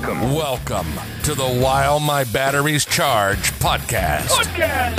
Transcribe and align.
Welcome. 0.00 0.32
Welcome 0.32 0.86
to 1.24 1.34
the 1.34 1.48
While 1.60 1.98
My 1.98 2.22
Batteries 2.22 2.84
Charge 2.84 3.50
podcast. 3.58 4.28
podcast. 4.28 4.98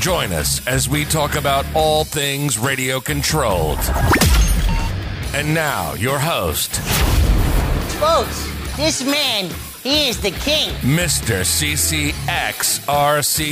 Join 0.00 0.32
us 0.32 0.66
as 0.66 0.88
we 0.88 1.04
talk 1.04 1.36
about 1.36 1.64
all 1.72 2.02
things 2.02 2.58
radio 2.58 2.98
controlled. 2.98 3.78
And 5.32 5.54
now, 5.54 5.94
your 5.94 6.18
host, 6.18 6.80
Folks, 8.00 8.48
this 8.76 9.04
man, 9.04 9.48
he 9.84 10.08
is 10.08 10.20
the 10.20 10.32
king. 10.32 10.70
Mr. 10.80 11.42
CCXRC 11.44 12.12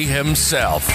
himself, 0.06 0.88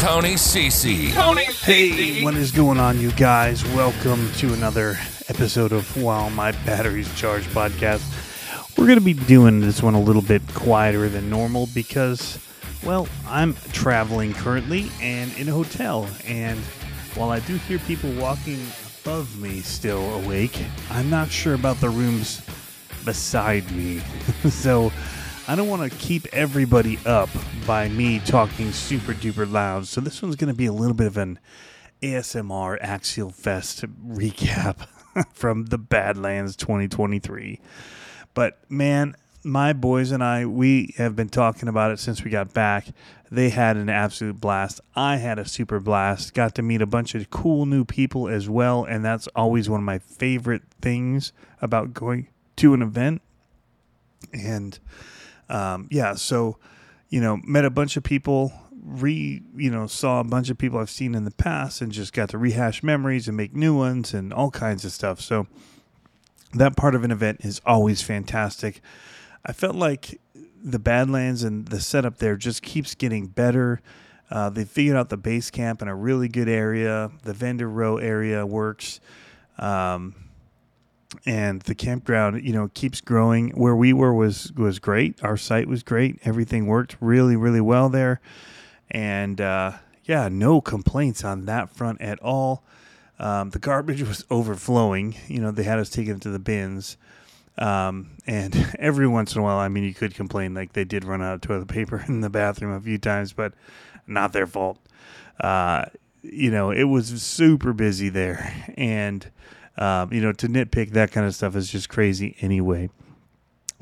Tony 0.00 0.34
CC. 0.36 1.12
Tony 1.12 1.44
CC. 1.44 1.62
Hey, 1.62 2.24
what 2.24 2.36
is 2.36 2.50
going 2.52 2.80
on, 2.80 2.98
you 2.98 3.12
guys? 3.12 3.62
Welcome 3.74 4.32
to 4.38 4.54
another 4.54 4.98
episode 5.34 5.72
of 5.72 5.96
While 5.96 6.28
My 6.28 6.52
Batteries 6.66 7.12
Charge 7.14 7.44
podcast. 7.54 8.02
We're 8.76 8.84
going 8.84 8.98
to 8.98 9.04
be 9.04 9.14
doing 9.14 9.60
this 9.60 9.82
one 9.82 9.94
a 9.94 10.00
little 10.00 10.20
bit 10.20 10.42
quieter 10.52 11.08
than 11.08 11.30
normal 11.30 11.70
because, 11.74 12.38
well, 12.84 13.08
I'm 13.26 13.54
traveling 13.72 14.34
currently 14.34 14.90
and 15.00 15.34
in 15.38 15.48
a 15.48 15.52
hotel. 15.52 16.06
And 16.26 16.58
while 17.14 17.30
I 17.30 17.40
do 17.40 17.56
hear 17.56 17.78
people 17.78 18.12
walking 18.12 18.60
above 19.00 19.40
me 19.40 19.62
still 19.62 20.22
awake, 20.22 20.62
I'm 20.90 21.08
not 21.08 21.30
sure 21.30 21.54
about 21.54 21.78
the 21.78 21.88
rooms 21.88 22.42
beside 23.02 23.70
me. 23.72 24.02
so 24.50 24.92
I 25.48 25.56
don't 25.56 25.68
want 25.68 25.90
to 25.90 25.98
keep 25.98 26.26
everybody 26.34 26.98
up 27.06 27.30
by 27.66 27.88
me 27.88 28.18
talking 28.18 28.70
super 28.70 29.14
duper 29.14 29.50
loud. 29.50 29.86
So 29.86 30.02
this 30.02 30.20
one's 30.20 30.36
going 30.36 30.52
to 30.52 30.56
be 30.56 30.66
a 30.66 30.74
little 30.74 30.94
bit 30.94 31.06
of 31.06 31.16
an 31.16 31.38
ASMR 32.02 32.76
Axial 32.82 33.30
Fest 33.30 33.86
recap 34.06 34.86
from 35.32 35.66
the 35.66 35.78
Badlands 35.78 36.56
2023. 36.56 37.60
But 38.34 38.58
man, 38.70 39.14
my 39.44 39.72
boys 39.72 40.12
and 40.12 40.22
I, 40.22 40.46
we 40.46 40.94
have 40.96 41.16
been 41.16 41.28
talking 41.28 41.68
about 41.68 41.90
it 41.90 41.98
since 41.98 42.22
we 42.22 42.30
got 42.30 42.52
back. 42.52 42.86
They 43.30 43.48
had 43.48 43.76
an 43.76 43.88
absolute 43.88 44.40
blast. 44.40 44.80
I 44.94 45.16
had 45.16 45.38
a 45.38 45.48
super 45.48 45.80
blast. 45.80 46.34
Got 46.34 46.54
to 46.56 46.62
meet 46.62 46.82
a 46.82 46.86
bunch 46.86 47.14
of 47.14 47.30
cool 47.30 47.66
new 47.66 47.84
people 47.84 48.28
as 48.28 48.48
well. 48.48 48.84
And 48.84 49.04
that's 49.04 49.26
always 49.28 49.68
one 49.68 49.80
of 49.80 49.84
my 49.84 49.98
favorite 49.98 50.62
things 50.80 51.32
about 51.60 51.94
going 51.94 52.28
to 52.56 52.74
an 52.74 52.82
event. 52.82 53.22
And 54.32 54.78
um, 55.48 55.88
yeah, 55.90 56.14
so, 56.14 56.58
you 57.08 57.20
know, 57.20 57.38
met 57.44 57.64
a 57.64 57.70
bunch 57.70 57.96
of 57.96 58.02
people, 58.02 58.52
re, 58.82 59.42
you 59.56 59.70
know, 59.70 59.86
saw 59.86 60.20
a 60.20 60.24
bunch 60.24 60.50
of 60.50 60.58
people 60.58 60.78
I've 60.78 60.90
seen 60.90 61.14
in 61.14 61.24
the 61.24 61.30
past 61.30 61.80
and 61.80 61.92
just 61.92 62.12
got 62.12 62.28
to 62.30 62.38
rehash 62.38 62.82
memories 62.82 63.28
and 63.28 63.36
make 63.36 63.54
new 63.54 63.76
ones 63.76 64.12
and 64.12 64.32
all 64.32 64.50
kinds 64.50 64.84
of 64.84 64.92
stuff. 64.92 65.20
So 65.20 65.46
that 66.54 66.76
part 66.76 66.94
of 66.94 67.04
an 67.04 67.10
event 67.10 67.40
is 67.42 67.60
always 67.64 68.02
fantastic. 68.02 68.80
I 69.44 69.52
felt 69.52 69.76
like 69.76 70.20
the 70.62 70.78
Badlands 70.78 71.42
and 71.42 71.66
the 71.66 71.80
setup 71.80 72.18
there 72.18 72.36
just 72.36 72.62
keeps 72.62 72.94
getting 72.94 73.26
better. 73.26 73.80
Uh, 74.30 74.48
they 74.50 74.64
figured 74.64 74.96
out 74.96 75.08
the 75.08 75.16
base 75.16 75.50
camp 75.50 75.82
in 75.82 75.88
a 75.88 75.94
really 75.94 76.28
good 76.28 76.48
area. 76.48 77.10
The 77.22 77.32
vendor 77.32 77.68
row 77.68 77.98
area 77.98 78.46
works. 78.46 79.00
Um, 79.58 80.14
and 81.26 81.60
the 81.62 81.74
campground, 81.74 82.42
you 82.42 82.52
know, 82.52 82.70
keeps 82.72 83.00
growing. 83.00 83.50
Where 83.50 83.76
we 83.76 83.92
were 83.92 84.14
was 84.14 84.52
was 84.52 84.78
great. 84.78 85.22
Our 85.22 85.36
site 85.36 85.68
was 85.68 85.82
great. 85.82 86.18
Everything 86.24 86.66
worked 86.66 86.96
really, 87.00 87.36
really 87.36 87.60
well 87.60 87.88
there, 87.88 88.20
and 88.92 89.40
uh, 89.40 89.72
yeah, 90.04 90.28
no 90.30 90.60
complaints 90.60 91.24
on 91.24 91.46
that 91.46 91.70
front 91.70 92.00
at 92.00 92.20
all. 92.20 92.62
Um, 93.18 93.50
the 93.50 93.58
garbage 93.58 94.02
was 94.06 94.24
overflowing. 94.30 95.16
You 95.26 95.40
know, 95.40 95.50
they 95.50 95.64
had 95.64 95.80
us 95.80 95.90
taking 95.90 96.16
it 96.16 96.22
to 96.22 96.30
the 96.30 96.38
bins, 96.38 96.96
um, 97.58 98.10
and 98.26 98.74
every 98.78 99.08
once 99.08 99.34
in 99.34 99.40
a 99.40 99.44
while, 99.44 99.58
I 99.58 99.68
mean, 99.68 99.84
you 99.84 99.94
could 99.94 100.14
complain 100.14 100.54
like 100.54 100.74
they 100.74 100.84
did 100.84 101.04
run 101.04 101.22
out 101.22 101.34
of 101.34 101.40
toilet 101.40 101.68
paper 101.68 102.04
in 102.08 102.20
the 102.20 102.30
bathroom 102.30 102.72
a 102.72 102.80
few 102.80 102.98
times, 102.98 103.32
but 103.32 103.54
not 104.06 104.32
their 104.32 104.46
fault. 104.46 104.78
Uh, 105.40 105.86
you 106.22 106.50
know, 106.50 106.70
it 106.70 106.84
was 106.84 107.20
super 107.22 107.72
busy 107.72 108.08
there, 108.08 108.54
and 108.76 109.28
um, 109.78 110.12
you 110.12 110.20
know, 110.20 110.32
to 110.32 110.46
nitpick 110.46 110.90
that 110.90 111.10
kind 111.10 111.26
of 111.26 111.34
stuff 111.34 111.56
is 111.56 111.70
just 111.70 111.88
crazy 111.88 112.36
anyway. 112.40 112.90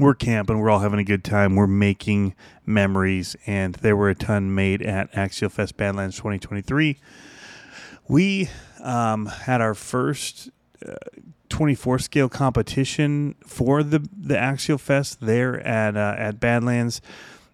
We're 0.00 0.14
camping, 0.14 0.60
we're 0.60 0.70
all 0.70 0.78
having 0.78 0.98
a 0.98 1.04
good 1.04 1.22
time, 1.22 1.56
we're 1.56 1.66
making 1.66 2.34
memories, 2.64 3.36
and 3.46 3.74
there 3.74 3.94
were 3.94 4.08
a 4.08 4.14
ton 4.14 4.54
made 4.54 4.80
at 4.80 5.14
Axial 5.14 5.50
Fest 5.50 5.76
Badlands 5.76 6.16
2023. 6.16 6.98
We 8.08 8.48
um, 8.82 9.26
had 9.26 9.60
our 9.60 9.74
first 9.74 10.48
uh, 10.82 10.94
24 11.50 11.98
scale 11.98 12.30
competition 12.30 13.34
for 13.46 13.82
the 13.82 14.08
the 14.16 14.38
Axial 14.38 14.78
Fest 14.78 15.18
there 15.20 15.60
at 15.60 15.98
uh, 15.98 16.14
at 16.16 16.40
Badlands, 16.40 17.02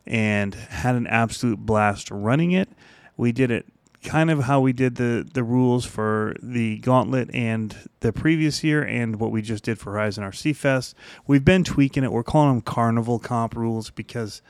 and 0.06 0.54
had 0.54 0.94
an 0.94 1.08
absolute 1.08 1.58
blast 1.58 2.12
running 2.12 2.52
it. 2.52 2.68
We 3.16 3.32
did 3.32 3.50
it 3.50 3.66
kind 4.06 4.31
of 4.31 4.44
how 4.44 4.61
we 4.61 4.72
did 4.72 4.94
the 4.94 5.28
the 5.34 5.43
rules 5.43 5.84
for 5.84 6.37
the 6.43 6.78
gauntlet 6.78 7.28
and 7.34 7.77
the 8.00 8.12
previous 8.12 8.62
year 8.62 8.83
and 8.83 9.17
what 9.17 9.33
we 9.33 9.43
just 9.43 9.65
did 9.65 9.78
for 9.78 9.93
Horizon 9.93 10.25
RC 10.25 10.55
Fest. 10.55 10.94
We've 11.27 11.44
been 11.44 11.65
tweaking 11.65 12.05
it. 12.05 12.12
We're 12.12 12.22
calling 12.22 12.55
them 12.55 12.61
carnival 12.62 13.19
comp 13.19 13.56
rules 13.56 13.91
because 13.91 14.41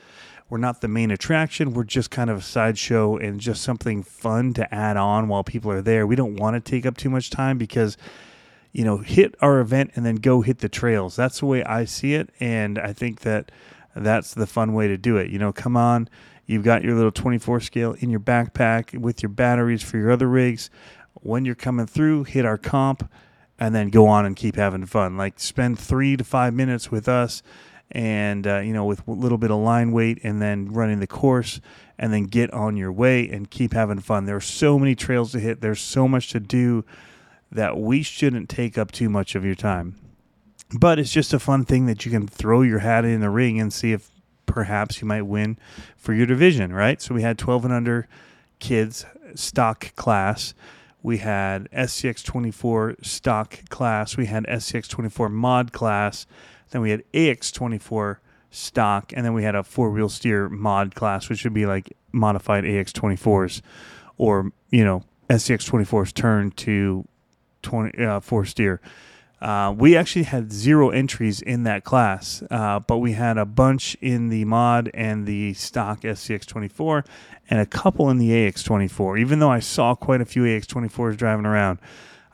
we're 0.48 0.58
not 0.58 0.82
the 0.82 0.88
main 0.88 1.10
attraction. 1.10 1.72
We're 1.72 1.84
just 1.84 2.10
kind 2.10 2.30
of 2.30 2.38
a 2.38 2.42
sideshow 2.42 3.16
and 3.16 3.40
just 3.40 3.62
something 3.62 4.02
fun 4.02 4.52
to 4.54 4.72
add 4.72 4.96
on 4.96 5.26
while 5.26 5.42
people 5.42 5.72
are 5.72 5.82
there. 5.82 6.06
We 6.06 6.14
don't 6.14 6.36
want 6.36 6.54
to 6.54 6.70
take 6.70 6.86
up 6.86 6.96
too 6.96 7.10
much 7.10 7.30
time 7.30 7.58
because 7.58 7.96
you 8.72 8.84
know, 8.84 8.98
hit 8.98 9.34
our 9.40 9.60
event 9.60 9.92
and 9.96 10.04
then 10.04 10.16
go 10.16 10.42
hit 10.42 10.58
the 10.58 10.68
trails. 10.68 11.16
That's 11.16 11.40
the 11.40 11.46
way 11.46 11.64
I 11.64 11.86
see 11.86 12.12
it 12.12 12.28
and 12.38 12.78
I 12.78 12.92
think 12.92 13.20
that 13.20 13.50
that's 13.94 14.34
the 14.34 14.46
fun 14.46 14.74
way 14.74 14.86
to 14.86 14.98
do 14.98 15.16
it. 15.16 15.30
You 15.30 15.38
know, 15.38 15.50
come 15.50 15.78
on, 15.78 16.10
You've 16.46 16.64
got 16.64 16.84
your 16.84 16.94
little 16.94 17.12
24 17.12 17.60
scale 17.60 17.96
in 17.98 18.10
your 18.10 18.20
backpack 18.20 18.98
with 18.98 19.22
your 19.22 19.30
batteries 19.30 19.82
for 19.82 19.98
your 19.98 20.12
other 20.12 20.28
rigs. 20.28 20.70
When 21.14 21.44
you're 21.44 21.56
coming 21.56 21.86
through, 21.86 22.24
hit 22.24 22.44
our 22.44 22.58
comp 22.58 23.10
and 23.58 23.74
then 23.74 23.88
go 23.88 24.06
on 24.06 24.24
and 24.24 24.36
keep 24.36 24.56
having 24.56 24.86
fun. 24.86 25.16
Like 25.16 25.40
spend 25.40 25.78
three 25.78 26.16
to 26.16 26.24
five 26.24 26.54
minutes 26.54 26.90
with 26.90 27.08
us 27.08 27.42
and, 27.90 28.46
uh, 28.46 28.58
you 28.58 28.72
know, 28.72 28.84
with 28.84 29.06
a 29.08 29.10
little 29.10 29.38
bit 29.38 29.50
of 29.50 29.58
line 29.58 29.92
weight 29.92 30.20
and 30.22 30.40
then 30.40 30.72
running 30.72 31.00
the 31.00 31.06
course 31.06 31.60
and 31.98 32.12
then 32.12 32.24
get 32.24 32.52
on 32.52 32.76
your 32.76 32.92
way 32.92 33.28
and 33.28 33.50
keep 33.50 33.72
having 33.72 34.00
fun. 34.00 34.26
There 34.26 34.36
are 34.36 34.40
so 34.40 34.78
many 34.78 34.94
trails 34.94 35.32
to 35.32 35.40
hit, 35.40 35.60
there's 35.60 35.80
so 35.80 36.06
much 36.06 36.30
to 36.30 36.40
do 36.40 36.84
that 37.50 37.78
we 37.78 38.02
shouldn't 38.02 38.48
take 38.48 38.76
up 38.76 38.92
too 38.92 39.08
much 39.08 39.34
of 39.34 39.44
your 39.44 39.54
time. 39.54 39.96
But 40.78 40.98
it's 40.98 41.12
just 41.12 41.32
a 41.32 41.38
fun 41.38 41.64
thing 41.64 41.86
that 41.86 42.04
you 42.04 42.10
can 42.10 42.26
throw 42.26 42.62
your 42.62 42.80
hat 42.80 43.04
in 43.04 43.20
the 43.20 43.30
ring 43.30 43.60
and 43.60 43.72
see 43.72 43.92
if 43.92 44.10
perhaps 44.46 45.00
you 45.00 45.06
might 45.06 45.22
win 45.22 45.58
for 45.96 46.14
your 46.14 46.26
division, 46.26 46.72
right? 46.72 47.00
So 47.02 47.14
we 47.14 47.22
had 47.22 47.38
12 47.38 47.64
and 47.64 47.74
under 47.74 48.08
kids 48.58 49.04
stock 49.34 49.94
class. 49.96 50.54
We 51.02 51.18
had 51.18 51.70
SCX 51.70 52.24
24 52.24 52.96
stock 53.02 53.68
class. 53.68 54.16
We 54.16 54.26
had 54.26 54.44
SCX 54.44 54.88
24 54.88 55.28
mod 55.28 55.72
class. 55.72 56.26
Then 56.70 56.82
we 56.82 56.90
had 56.90 57.04
AX 57.14 57.52
24 57.52 58.20
stock. 58.50 59.12
And 59.14 59.24
then 59.24 59.34
we 59.34 59.44
had 59.44 59.54
a 59.54 59.62
four 59.62 59.90
wheel 59.90 60.08
steer 60.08 60.48
mod 60.48 60.94
class, 60.94 61.28
which 61.28 61.44
would 61.44 61.54
be 61.54 61.66
like 61.66 61.96
modified 62.12 62.64
AX 62.64 62.92
24s 62.92 63.60
or, 64.16 64.52
you 64.70 64.84
know, 64.84 65.04
SCX 65.28 65.68
24's 65.68 66.12
turned 66.12 66.56
to 66.56 67.06
20, 67.62 68.04
uh, 68.04 68.20
four 68.20 68.44
steer. 68.44 68.80
Uh, 69.40 69.74
we 69.76 69.94
actually 69.96 70.22
had 70.22 70.50
zero 70.50 70.88
entries 70.88 71.42
in 71.42 71.64
that 71.64 71.84
class, 71.84 72.42
uh, 72.50 72.80
but 72.80 72.98
we 72.98 73.12
had 73.12 73.36
a 73.36 73.44
bunch 73.44 73.94
in 74.00 74.28
the 74.28 74.44
mod 74.46 74.90
and 74.94 75.26
the 75.26 75.52
stock 75.52 76.00
SCX24 76.00 77.06
and 77.50 77.60
a 77.60 77.66
couple 77.66 78.08
in 78.08 78.16
the 78.16 78.30
AX24. 78.30 79.20
Even 79.20 79.38
though 79.38 79.50
I 79.50 79.60
saw 79.60 79.94
quite 79.94 80.22
a 80.22 80.24
few 80.24 80.42
AX24s 80.44 81.16
driving 81.18 81.44
around, 81.44 81.80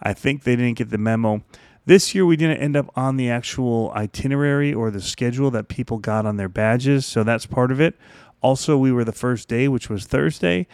I 0.01 0.13
think 0.13 0.45
they 0.45 0.55
didn't 0.55 0.79
get 0.79 0.91
the 0.91 0.99
memo. 0.99 1.43
This 1.85 2.15
year, 2.15 2.25
we 2.25 2.37
didn't 2.37 2.59
end 2.59 2.77
up 2.77 2.91
on 2.95 3.17
the 3.17 3.29
actual 3.29 3.93
itinerary 3.97 4.73
or 4.73 4.93
the 4.93 5.01
schedule 5.01 5.51
that 5.51 5.67
people 5.67 5.99
got 5.99 6.25
on 6.25 6.37
their 6.37 6.49
badges, 6.49 7.05
so 7.05 7.25
that's 7.25 7.47
part 7.47 7.73
of 7.73 7.81
it. 7.81 7.97
Also, 8.41 8.77
we 8.77 8.93
were 8.93 9.05
the 9.05 9.13
first 9.13 9.49
day, 9.49 9.67
which 9.67 9.91
was 9.91 10.07
Thursday, 10.07 10.69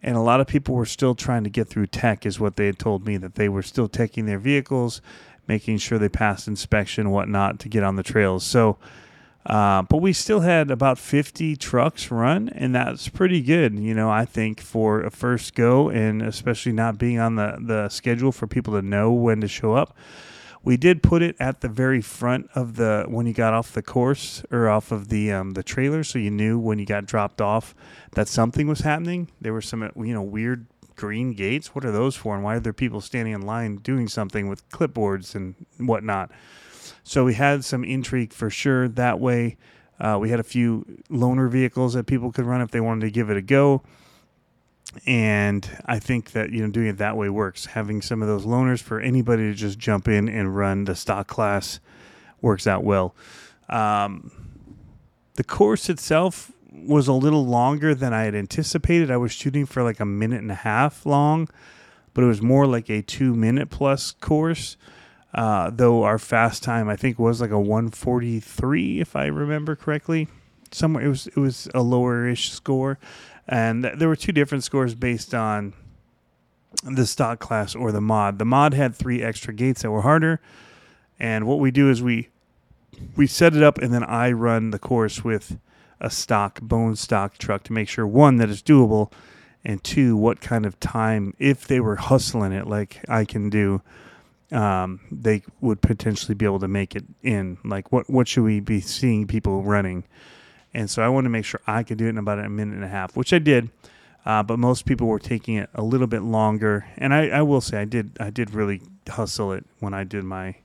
and 0.00 0.16
a 0.16 0.20
lot 0.20 0.40
of 0.40 0.46
people 0.46 0.76
were 0.76 0.86
still 0.86 1.16
trying 1.16 1.42
to 1.42 1.50
get 1.50 1.68
through 1.68 1.88
tech, 1.88 2.24
is 2.24 2.38
what 2.38 2.54
they 2.54 2.66
had 2.66 2.78
told 2.78 3.04
me, 3.04 3.16
that 3.16 3.34
they 3.34 3.48
were 3.48 3.62
still 3.62 3.88
taking 3.88 4.26
their 4.26 4.38
vehicles 4.38 5.00
making 5.48 5.78
sure 5.78 5.98
they 5.98 6.08
passed 6.08 6.48
inspection 6.48 7.06
and 7.06 7.12
whatnot 7.12 7.58
to 7.60 7.68
get 7.68 7.82
on 7.82 7.96
the 7.96 8.02
trails. 8.02 8.44
So, 8.44 8.78
uh, 9.44 9.82
but 9.82 9.96
we 9.96 10.12
still 10.12 10.40
had 10.40 10.70
about 10.70 10.98
50 10.98 11.56
trucks 11.56 12.10
run, 12.10 12.48
and 12.50 12.74
that's 12.74 13.08
pretty 13.08 13.42
good, 13.42 13.76
you 13.76 13.92
know, 13.92 14.08
I 14.08 14.24
think 14.24 14.60
for 14.60 15.00
a 15.02 15.10
first 15.10 15.54
go, 15.54 15.88
and 15.88 16.22
especially 16.22 16.72
not 16.72 16.96
being 16.96 17.18
on 17.18 17.34
the, 17.34 17.58
the 17.60 17.88
schedule 17.88 18.30
for 18.30 18.46
people 18.46 18.74
to 18.74 18.82
know 18.82 19.12
when 19.12 19.40
to 19.40 19.48
show 19.48 19.74
up. 19.74 19.96
We 20.64 20.76
did 20.76 21.02
put 21.02 21.22
it 21.22 21.34
at 21.40 21.60
the 21.60 21.68
very 21.68 22.00
front 22.00 22.48
of 22.54 22.76
the 22.76 23.06
when 23.08 23.26
you 23.26 23.32
got 23.32 23.52
off 23.52 23.72
the 23.72 23.82
course 23.82 24.44
or 24.52 24.68
off 24.68 24.92
of 24.92 25.08
the 25.08 25.32
um, 25.32 25.54
the 25.54 25.64
trailer, 25.64 26.04
so 26.04 26.20
you 26.20 26.30
knew 26.30 26.56
when 26.56 26.78
you 26.78 26.86
got 26.86 27.04
dropped 27.04 27.40
off 27.40 27.74
that 28.12 28.28
something 28.28 28.68
was 28.68 28.80
happening. 28.80 29.28
There 29.40 29.52
were 29.52 29.60
some 29.60 29.90
you 29.96 30.14
know 30.14 30.22
weird 30.22 30.66
green 30.96 31.32
gates? 31.32 31.74
What 31.74 31.84
are 31.84 31.90
those 31.90 32.16
for? 32.16 32.34
And 32.34 32.44
why 32.44 32.56
are 32.56 32.60
there 32.60 32.72
people 32.72 33.00
standing 33.00 33.34
in 33.34 33.42
line 33.42 33.76
doing 33.76 34.08
something 34.08 34.48
with 34.48 34.68
clipboards 34.70 35.34
and 35.34 35.54
whatnot? 35.78 36.30
So 37.04 37.24
we 37.24 37.34
had 37.34 37.64
some 37.64 37.84
intrigue 37.84 38.32
for 38.32 38.50
sure 38.50 38.88
that 38.88 39.20
way. 39.20 39.56
Uh, 39.98 40.18
we 40.20 40.30
had 40.30 40.40
a 40.40 40.44
few 40.44 41.02
loaner 41.10 41.50
vehicles 41.50 41.94
that 41.94 42.06
people 42.06 42.32
could 42.32 42.44
run 42.44 42.60
if 42.60 42.70
they 42.70 42.80
wanted 42.80 43.06
to 43.06 43.10
give 43.10 43.30
it 43.30 43.36
a 43.36 43.42
go. 43.42 43.82
And 45.06 45.68
I 45.86 45.98
think 45.98 46.32
that 46.32 46.50
you 46.50 46.60
know 46.60 46.70
doing 46.70 46.88
it 46.88 46.98
that 46.98 47.16
way 47.16 47.28
works. 47.30 47.66
Having 47.66 48.02
some 48.02 48.20
of 48.20 48.28
those 48.28 48.44
loaners 48.44 48.82
for 48.82 49.00
anybody 49.00 49.44
to 49.44 49.54
just 49.54 49.78
jump 49.78 50.06
in 50.06 50.28
and 50.28 50.54
run 50.54 50.84
the 50.84 50.94
stock 50.94 51.28
class 51.28 51.80
works 52.40 52.66
out 52.66 52.84
well. 52.84 53.14
Um, 53.68 54.30
the 55.34 55.44
course 55.44 55.88
itself 55.88 56.51
was 56.74 57.08
a 57.08 57.12
little 57.12 57.44
longer 57.46 57.94
than 57.94 58.12
I 58.12 58.24
had 58.24 58.34
anticipated. 58.34 59.10
I 59.10 59.16
was 59.16 59.32
shooting 59.32 59.66
for 59.66 59.82
like 59.82 60.00
a 60.00 60.04
minute 60.04 60.40
and 60.40 60.50
a 60.50 60.56
half 60.56 61.04
long, 61.04 61.48
but 62.14 62.24
it 62.24 62.26
was 62.26 62.42
more 62.42 62.66
like 62.66 62.88
a 62.90 63.02
two 63.02 63.34
minute 63.34 63.70
plus 63.70 64.12
course. 64.12 64.76
Uh, 65.34 65.70
though 65.70 66.02
our 66.02 66.18
fast 66.18 66.62
time 66.62 66.90
I 66.90 66.96
think 66.96 67.18
was 67.18 67.40
like 67.40 67.50
a 67.50 67.58
143 67.58 69.00
if 69.00 69.16
I 69.16 69.26
remember 69.26 69.74
correctly. 69.74 70.28
Somewhere 70.70 71.04
it 71.04 71.08
was 71.08 71.26
it 71.26 71.36
was 71.36 71.68
a 71.74 71.82
lower-ish 71.82 72.50
score, 72.50 72.98
and 73.46 73.82
th- 73.82 73.98
there 73.98 74.08
were 74.08 74.16
two 74.16 74.32
different 74.32 74.64
scores 74.64 74.94
based 74.94 75.34
on 75.34 75.74
the 76.82 77.06
stock 77.06 77.40
class 77.40 77.74
or 77.74 77.92
the 77.92 78.00
mod. 78.00 78.38
The 78.38 78.46
mod 78.46 78.72
had 78.72 78.94
three 78.94 79.22
extra 79.22 79.52
gates 79.52 79.82
that 79.82 79.90
were 79.90 80.00
harder, 80.00 80.40
and 81.18 81.46
what 81.46 81.60
we 81.60 81.70
do 81.70 81.90
is 81.90 82.02
we 82.02 82.28
we 83.16 83.26
set 83.26 83.54
it 83.54 83.62
up 83.62 83.78
and 83.78 83.92
then 83.92 84.04
I 84.04 84.32
run 84.32 84.70
the 84.70 84.78
course 84.78 85.24
with 85.24 85.58
a 86.02 86.10
stock 86.10 86.60
bone 86.60 86.94
stock 86.96 87.38
truck 87.38 87.62
to 87.64 87.72
make 87.72 87.88
sure 87.88 88.06
one 88.06 88.36
that 88.36 88.50
it's 88.50 88.60
doable 88.60 89.10
and 89.64 89.82
two 89.82 90.16
what 90.16 90.40
kind 90.40 90.66
of 90.66 90.78
time 90.80 91.34
if 91.38 91.66
they 91.66 91.80
were 91.80 91.96
hustling 91.96 92.52
it 92.52 92.66
like 92.66 93.02
I 93.08 93.24
can 93.24 93.48
do 93.48 93.80
um, 94.50 95.00
they 95.10 95.42
would 95.62 95.80
potentially 95.80 96.34
be 96.34 96.44
able 96.44 96.60
to 96.60 96.68
make 96.68 96.94
it 96.94 97.04
in. 97.22 97.56
Like 97.64 97.90
what 97.90 98.10
what 98.10 98.28
should 98.28 98.44
we 98.44 98.60
be 98.60 98.80
seeing 98.80 99.26
people 99.26 99.62
running? 99.62 100.04
And 100.74 100.90
so 100.90 101.02
I 101.02 101.08
wanted 101.08 101.28
to 101.28 101.30
make 101.30 101.46
sure 101.46 101.60
I 101.66 101.82
could 101.82 101.96
do 101.96 102.06
it 102.06 102.10
in 102.10 102.18
about 102.18 102.38
a 102.38 102.48
minute 102.50 102.74
and 102.74 102.84
a 102.84 102.88
half 102.88 103.16
which 103.16 103.32
I 103.32 103.38
did 103.38 103.70
uh, 104.24 104.42
but 104.42 104.58
most 104.58 104.84
people 104.84 105.06
were 105.06 105.18
taking 105.18 105.56
it 105.56 105.68
a 105.74 105.82
little 105.82 106.06
bit 106.06 106.22
longer. 106.22 106.86
And 106.96 107.12
I, 107.12 107.28
I 107.28 107.42
will 107.42 107.60
say 107.60 107.78
I 107.78 107.84
did 107.84 108.16
I 108.20 108.30
did 108.30 108.54
really 108.54 108.82
hustle 109.08 109.52
it 109.52 109.64
when 109.80 109.94
I 109.94 110.04
did 110.04 110.24
my 110.24 110.56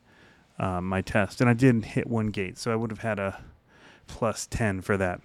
uh, 0.59 0.81
my 0.81 1.01
test, 1.01 1.39
and 1.41 1.49
I 1.49 1.53
didn't 1.53 1.85
hit 1.85 2.07
one 2.07 2.27
gate, 2.27 2.57
so 2.57 2.71
I 2.71 2.75
would 2.75 2.89
have 2.89 3.01
had 3.01 3.19
a 3.19 3.39
plus 4.07 4.47
ten 4.47 4.81
for 4.81 4.97
that. 4.97 5.21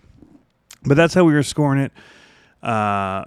But 0.84 0.96
that's 0.96 1.14
how 1.14 1.24
we 1.24 1.32
were 1.32 1.42
scoring 1.42 1.80
it. 1.80 1.92
Uh, 2.66 3.24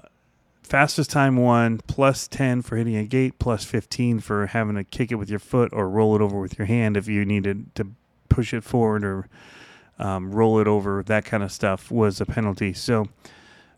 fastest 0.64 1.10
time 1.10 1.38
one, 1.38 1.80
plus 1.88 2.28
ten 2.28 2.62
for 2.62 2.76
hitting 2.76 2.96
a 2.96 3.06
gate, 3.06 3.40
plus 3.40 3.64
fifteen 3.64 4.20
for 4.20 4.48
having 4.48 4.76
to 4.76 4.84
kick 4.84 5.12
it 5.12 5.16
with 5.16 5.30
your 5.30 5.40
foot 5.40 5.70
or 5.74 5.90
roll 5.90 6.16
it 6.16 6.22
over 6.22 6.40
with 6.40 6.58
your 6.58 6.68
hand 6.68 6.98
if 6.98 7.08
you 7.08 7.26
needed 7.26 7.74
to 7.76 7.88
push 8.30 8.54
it 8.54 8.64
forward 8.64 9.04
or 9.04 9.28
um, 10.00 10.32
roll 10.32 10.60
it 10.60 10.68
over. 10.68 11.04
That 11.04 11.26
kind 11.26 11.44
of 11.44 11.52
stuff 11.52 11.92
was 11.92 12.22
a 12.22 12.26
penalty. 12.26 12.74
So. 12.74 13.08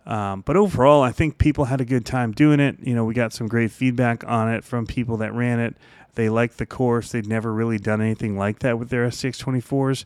Um, 0.05 0.39
but 0.39 0.55
overall, 0.55 1.03
I 1.03 1.11
think 1.11 1.37
people 1.37 1.65
had 1.65 1.81
a 1.81 1.85
good 1.85 2.05
time 2.05 2.31
doing 2.31 2.61
it. 2.61 2.77
You 2.81 2.95
know, 2.95 3.03
we 3.03 3.13
got 3.13 3.33
some 3.33 3.49
great 3.49 3.71
feedback 3.71 4.23
on 4.25 4.49
it 4.49 4.63
from 4.63 4.87
people 4.87 5.17
that 5.17 5.33
ran 5.33 5.59
it. 5.59 5.75
They 6.17 6.29
liked 6.29 6.57
the 6.57 6.65
course. 6.65 7.11
They'd 7.11 7.27
never 7.27 7.53
really 7.53 7.77
done 7.77 8.01
anything 8.01 8.37
like 8.37 8.59
that 8.59 8.79
with 8.79 8.89
their 8.89 9.07
SCX24s. 9.07 10.03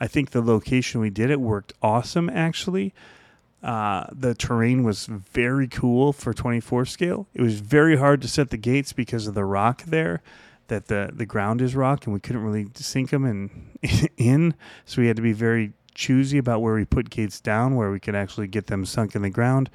I 0.00 0.06
think 0.06 0.30
the 0.30 0.42
location 0.42 1.00
we 1.00 1.10
did 1.10 1.30
it 1.30 1.40
worked 1.40 1.72
awesome, 1.82 2.28
actually. 2.28 2.94
Uh, 3.62 4.06
the 4.12 4.34
terrain 4.34 4.84
was 4.84 5.06
very 5.06 5.66
cool 5.66 6.12
for 6.12 6.34
24 6.34 6.84
scale. 6.84 7.26
It 7.32 7.40
was 7.40 7.60
very 7.60 7.96
hard 7.96 8.20
to 8.22 8.28
set 8.28 8.50
the 8.50 8.58
gates 8.58 8.92
because 8.92 9.26
of 9.26 9.34
the 9.34 9.44
rock 9.44 9.84
there, 9.84 10.22
that 10.68 10.88
the, 10.88 11.10
the 11.12 11.24
ground 11.24 11.62
is 11.62 11.74
rock, 11.74 12.04
and 12.04 12.12
we 12.12 12.20
couldn't 12.20 12.42
really 12.42 12.66
sink 12.74 13.10
them 13.10 13.24
in, 13.24 14.08
in. 14.18 14.54
So 14.84 15.00
we 15.00 15.08
had 15.08 15.16
to 15.16 15.22
be 15.22 15.32
very 15.32 15.72
choosy 15.94 16.36
about 16.36 16.60
where 16.60 16.74
we 16.74 16.84
put 16.84 17.08
gates 17.08 17.40
down, 17.40 17.74
where 17.74 17.90
we 17.90 18.00
could 18.00 18.14
actually 18.14 18.48
get 18.48 18.66
them 18.66 18.84
sunk 18.84 19.14
in 19.14 19.22
the 19.22 19.30
ground. 19.30 19.70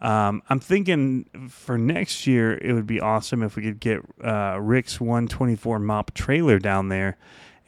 Um, 0.00 0.42
I'm 0.48 0.60
thinking 0.60 1.48
for 1.50 1.76
next 1.76 2.26
year, 2.26 2.56
it 2.56 2.72
would 2.72 2.86
be 2.86 3.00
awesome 3.00 3.42
if 3.42 3.56
we 3.56 3.62
could 3.62 3.80
get 3.80 4.00
uh, 4.22 4.58
Rick's 4.60 5.00
124 5.00 5.78
mop 5.78 6.14
trailer 6.14 6.58
down 6.58 6.88
there 6.88 7.18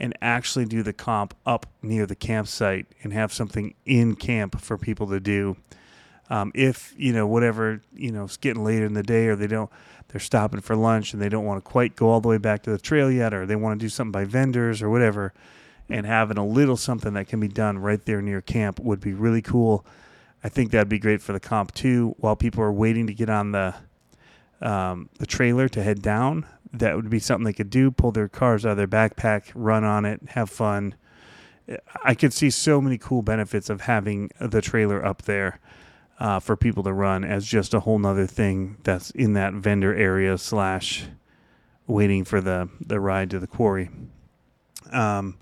and 0.03 0.17
actually 0.21 0.67
do 0.67 0.83
the 0.83 0.93
comp 0.93 1.35
up 1.47 1.65
near 1.81 2.05
the 2.05 2.15
campsite 2.15 2.87
and 3.03 3.15
have 3.15 3.33
something 3.33 3.75
in 3.87 4.17
camp 4.17 4.61
for 4.61 4.77
people 4.77 5.07
to 5.07 5.21
do. 5.21 5.57
Um, 6.29 6.53
if 6.55 6.95
you 6.99 7.13
know 7.13 7.27
whatever 7.27 7.81
you 7.95 8.13
know 8.13 8.25
it's 8.25 8.37
getting 8.37 8.65
later 8.65 8.85
in 8.85 8.95
the 8.95 9.03
day 9.03 9.27
or 9.29 9.37
they 9.37 9.47
don't 9.47 9.71
they're 10.09 10.21
stopping 10.21 10.61
for 10.61 10.77
lunch 10.77 11.13
and 11.13 11.23
they 11.23 11.29
don't 11.29 11.45
want 11.45 11.63
to 11.63 11.71
quite 11.71 11.97
go 11.97 12.11
all 12.11 12.21
the 12.21 12.29
way 12.29 12.39
back 12.39 12.63
to 12.65 12.71
the 12.71 12.79
trail 12.79 13.11
yet 13.11 13.35
or 13.35 13.47
they 13.47 13.57
want 13.57 13.79
to 13.79 13.85
do 13.85 13.89
something 13.89 14.13
by 14.13 14.25
vendors 14.25 14.83
or 14.83 14.91
whatever 14.91 15.33
and 15.89 16.07
having 16.07 16.39
a 16.39 16.47
little 16.47 16.77
something 16.77 17.15
that 17.15 17.29
can 17.29 17.41
be 17.41 17.49
done 17.49 17.79
right 17.79 18.05
there 18.07 18.23
near 18.23 18.41
camp 18.41 18.79
would 18.81 19.01
be 19.01 19.13
really 19.13 19.43
cool 19.43 19.85
I 20.45 20.49
think 20.49 20.73
that'd 20.73 20.89
be 20.89 20.99
great 20.99 21.23
for 21.23 21.33
the 21.33 21.41
comp 21.41 21.73
too. 21.73 22.15
While 22.19 22.37
people 22.37 22.65
are 22.65 22.73
waiting 22.73 23.07
to 23.07 23.15
get 23.15 23.31
on 23.31 23.53
the 23.53 23.75
um, 24.61 25.09
the 25.19 25.27
trailer 25.27 25.69
to 25.69 25.83
head 25.83 26.03
down, 26.03 26.47
that 26.73 26.97
would 26.97 27.11
be 27.11 27.19
something 27.19 27.45
they 27.45 27.53
could 27.53 27.71
do: 27.71 27.91
pull 27.91 28.13
their 28.13 28.29
cars 28.29 28.65
out 28.65 28.73
of 28.73 28.77
their 28.77 28.89
backpack, 28.89 29.51
run 29.55 29.85
on 29.85 30.05
it, 30.05 30.21
have 30.31 30.51
fun. 30.51 30.95
I 32.05 32.15
could 32.15 32.33
see 32.33 32.51
so 32.51 32.81
many 32.81 32.99
cool 32.99 33.23
benefits 33.23 33.71
of 33.71 33.83
having 33.83 34.31
the 34.41 34.61
trailer 34.61 35.05
up 35.05 35.23
there 35.23 35.61
uh, 36.19 36.41
for 36.41 36.57
people 36.57 36.83
to 36.83 36.93
run 36.93 37.25
as 37.25 37.47
just 37.47 37.75
a 37.75 37.81
whole 37.81 37.99
nother 37.99 38.27
thing 38.27 38.79
that's 38.83 39.11
in 39.11 39.33
that 39.35 39.55
vendor 39.55 39.95
area 39.95 40.39
slash 40.39 41.05
waiting 41.87 42.25
for 42.25 42.41
the 42.41 42.69
the 42.81 43.01
ride 43.01 43.31
to 43.31 43.39
the 43.39 43.47
quarry. 43.47 43.91
Um, 44.91 45.37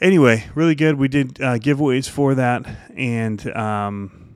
anyway, 0.00 0.48
really 0.54 0.74
good. 0.74 0.96
We 0.96 1.08
did 1.08 1.40
uh, 1.40 1.58
giveaways 1.58 2.08
for 2.08 2.34
that, 2.34 2.66
and 2.96 3.56
um, 3.56 4.34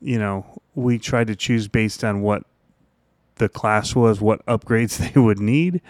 you 0.00 0.18
know, 0.18 0.60
we 0.74 0.98
tried 0.98 1.28
to 1.28 1.36
choose 1.36 1.68
based 1.68 2.04
on 2.04 2.22
what 2.22 2.44
the 3.38 3.48
class 3.48 3.94
was, 3.94 4.20
what 4.20 4.44
upgrades 4.46 4.98
they 5.12 5.20
would 5.20 5.40
need. 5.40 5.80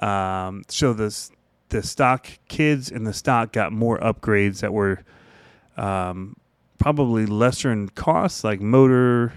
Um, 0.00 0.62
so 0.68 0.92
the 0.92 1.30
the 1.70 1.82
stock 1.82 2.26
kids 2.48 2.90
and 2.90 3.06
the 3.06 3.12
stock 3.12 3.52
got 3.52 3.72
more 3.72 3.98
upgrades 3.98 4.60
that 4.60 4.72
were 4.72 5.00
um, 5.76 6.34
probably 6.78 7.26
lesser 7.26 7.70
in 7.70 7.90
cost, 7.90 8.42
like 8.42 8.60
motor, 8.60 9.34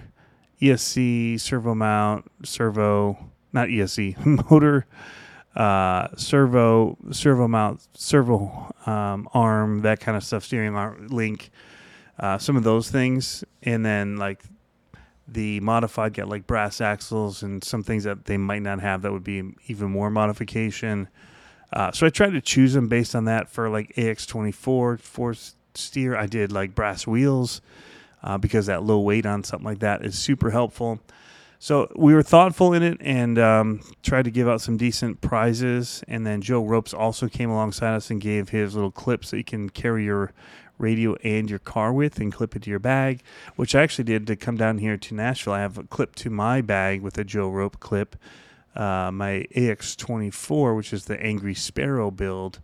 ESC, 0.60 1.38
servo 1.38 1.74
mount, 1.74 2.30
servo, 2.42 3.18
not 3.52 3.68
ESC, 3.68 4.16
motor 4.50 4.86
uh, 5.54 6.08
servo, 6.16 6.96
servo 7.10 7.46
mount, 7.48 7.86
servo 7.94 8.72
um, 8.86 9.28
arm, 9.34 9.82
that 9.82 10.00
kind 10.00 10.16
of 10.16 10.24
stuff, 10.24 10.44
steering 10.44 10.74
arm 10.74 11.08
link, 11.08 11.50
uh, 12.18 12.38
some 12.38 12.56
of 12.56 12.64
those 12.64 12.90
things, 12.90 13.44
and 13.62 13.84
then 13.84 14.16
like 14.16 14.42
the 15.34 15.60
modified 15.60 16.12
get 16.12 16.28
like 16.28 16.46
brass 16.46 16.80
axles 16.80 17.42
and 17.42 17.62
some 17.62 17.82
things 17.82 18.04
that 18.04 18.24
they 18.26 18.36
might 18.36 18.62
not 18.62 18.80
have 18.80 19.02
that 19.02 19.12
would 19.12 19.24
be 19.24 19.54
even 19.66 19.90
more 19.90 20.10
modification. 20.10 21.08
Uh, 21.72 21.90
so 21.92 22.06
I 22.06 22.10
tried 22.10 22.30
to 22.30 22.40
choose 22.40 22.74
them 22.74 22.88
based 22.88 23.14
on 23.14 23.24
that 23.24 23.48
for 23.48 23.68
like 23.70 23.94
AX24 23.94 25.00
four 25.00 25.34
steer. 25.74 26.16
I 26.16 26.26
did 26.26 26.52
like 26.52 26.74
brass 26.74 27.06
wheels 27.06 27.60
uh, 28.22 28.38
because 28.38 28.66
that 28.66 28.82
low 28.82 29.00
weight 29.00 29.26
on 29.26 29.44
something 29.44 29.66
like 29.66 29.80
that 29.80 30.04
is 30.04 30.18
super 30.18 30.50
helpful. 30.50 31.00
So 31.62 31.88
we 31.94 32.12
were 32.12 32.24
thoughtful 32.24 32.72
in 32.72 32.82
it 32.82 32.96
and 33.00 33.38
um, 33.38 33.82
tried 34.02 34.24
to 34.24 34.32
give 34.32 34.48
out 34.48 34.60
some 34.60 34.76
decent 34.76 35.20
prizes. 35.20 36.02
And 36.08 36.26
then 36.26 36.40
Joe 36.40 36.64
Ropes 36.64 36.92
also 36.92 37.28
came 37.28 37.50
alongside 37.50 37.94
us 37.94 38.10
and 38.10 38.20
gave 38.20 38.48
his 38.48 38.74
little 38.74 38.90
clips 38.90 39.30
that 39.30 39.36
you 39.36 39.44
can 39.44 39.70
carry 39.70 40.02
your 40.04 40.32
radio 40.78 41.14
and 41.22 41.48
your 41.48 41.60
car 41.60 41.92
with 41.92 42.18
and 42.18 42.32
clip 42.32 42.56
it 42.56 42.62
to 42.62 42.70
your 42.70 42.80
bag, 42.80 43.22
which 43.54 43.76
I 43.76 43.82
actually 43.82 44.06
did 44.06 44.26
to 44.26 44.34
come 44.34 44.56
down 44.56 44.78
here 44.78 44.96
to 44.96 45.14
Nashville. 45.14 45.52
I 45.52 45.60
have 45.60 45.78
a 45.78 45.84
clip 45.84 46.16
to 46.16 46.30
my 46.30 46.62
bag 46.62 47.00
with 47.00 47.16
a 47.16 47.22
Joe 47.22 47.48
Rope 47.48 47.78
clip. 47.78 48.16
Uh, 48.74 49.12
my 49.12 49.46
AX24, 49.54 50.76
which 50.76 50.92
is 50.92 51.04
the 51.04 51.22
Angry 51.22 51.54
Sparrow 51.54 52.10
build 52.10 52.58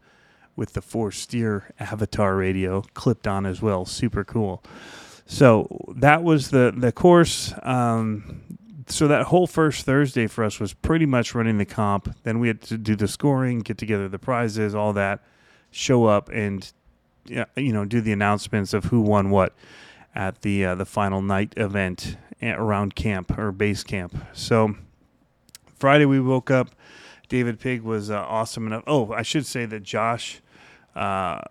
with 0.57 0.73
the 0.73 0.83
four 0.83 1.13
steer 1.13 1.73
avatar 1.79 2.35
radio 2.35 2.83
clipped 2.95 3.29
on 3.29 3.47
as 3.47 3.63
well. 3.63 3.85
Super 3.85 4.25
cool. 4.25 4.61
So 5.25 5.85
that 5.95 6.25
was 6.25 6.51
the 6.51 6.75
the 6.77 6.91
course. 6.91 7.55
Um, 7.63 8.43
so 8.91 9.09
that 9.09 9.27
whole 9.27 9.47
first 9.47 9.85
Thursday 9.85 10.27
for 10.27 10.45
us 10.45 10.59
was 10.59 10.73
pretty 10.73 11.07
much 11.07 11.35
running 11.35 11.59
the 11.59 11.65
comp. 11.65 12.15
Then 12.23 12.39
we 12.39 12.49
had 12.49 12.61
to 12.63 12.79
do 12.79 12.97
the 12.97 13.09
scoring, 13.09 13.61
get 13.61 13.79
together 13.79 14.09
the 14.09 14.19
prizes, 14.19 14.75
all 14.75 14.93
that, 14.95 15.21
show 15.71 16.07
up 16.07 16.29
and 16.31 16.73
you 17.29 17.73
know 17.73 17.85
do 17.85 18.01
the 18.01 18.13
announcements 18.13 18.73
of 18.73 18.85
who 18.85 19.01
won 19.01 19.29
what 19.31 19.53
at 20.15 20.41
the 20.43 20.65
uh, 20.65 20.75
the 20.75 20.87
final 20.87 21.21
night 21.21 21.53
event 21.57 22.17
around 22.43 22.95
camp 22.95 23.37
or 23.39 23.53
base 23.53 23.85
camp. 23.85 24.17
So 24.33 24.75
Friday 25.77 26.07
we 26.07 26.21
woke 26.21 26.51
up. 26.51 26.71
David 27.29 27.61
Pig 27.61 27.83
was 27.83 28.11
uh, 28.11 28.25
awesome 28.27 28.67
enough. 28.67 28.85
Oh, 28.87 29.13
I 29.13 29.23
should 29.23 29.45
say 29.45 29.67
that 29.67 29.83
Josh 29.83 30.41
uh, 30.97 31.43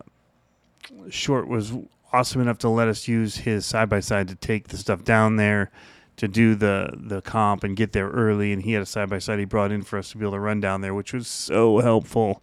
Short 1.08 1.46
was 1.46 1.72
awesome 2.12 2.40
enough 2.40 2.58
to 2.58 2.68
let 2.68 2.88
us 2.88 3.06
use 3.06 3.36
his 3.36 3.64
side 3.64 3.88
by 3.88 4.00
side 4.00 4.28
to 4.28 4.34
take 4.34 4.68
the 4.68 4.76
stuff 4.76 5.04
down 5.04 5.36
there 5.36 5.70
to 6.18 6.28
do 6.28 6.54
the 6.54 6.92
the 6.94 7.22
comp 7.22 7.64
and 7.64 7.76
get 7.76 7.92
there 7.92 8.10
early. 8.10 8.52
And 8.52 8.62
he 8.62 8.72
had 8.74 8.82
a 8.82 8.86
side 8.86 9.10
by 9.10 9.18
side 9.18 9.38
he 9.40 9.46
brought 9.46 9.72
in 9.72 9.82
for 9.82 9.98
us 9.98 10.10
to 10.10 10.18
be 10.18 10.24
able 10.24 10.34
to 10.34 10.40
run 10.40 10.60
down 10.60 10.82
there, 10.82 10.94
which 10.94 11.12
was 11.12 11.26
so 11.26 11.80
helpful. 11.80 12.42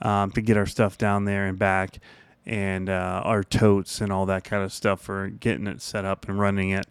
um, 0.00 0.30
to 0.32 0.40
get 0.40 0.56
our 0.56 0.66
stuff 0.66 0.98
down 0.98 1.24
there 1.24 1.46
and 1.46 1.58
back, 1.58 1.98
and 2.44 2.88
uh, 2.88 3.22
our 3.24 3.42
totes 3.42 4.00
and 4.00 4.12
all 4.12 4.26
that 4.26 4.44
kind 4.44 4.62
of 4.62 4.72
stuff 4.72 5.00
for 5.00 5.28
getting 5.28 5.66
it 5.66 5.80
set 5.82 6.04
up 6.04 6.28
and 6.28 6.38
running 6.38 6.70
it. 6.70 6.86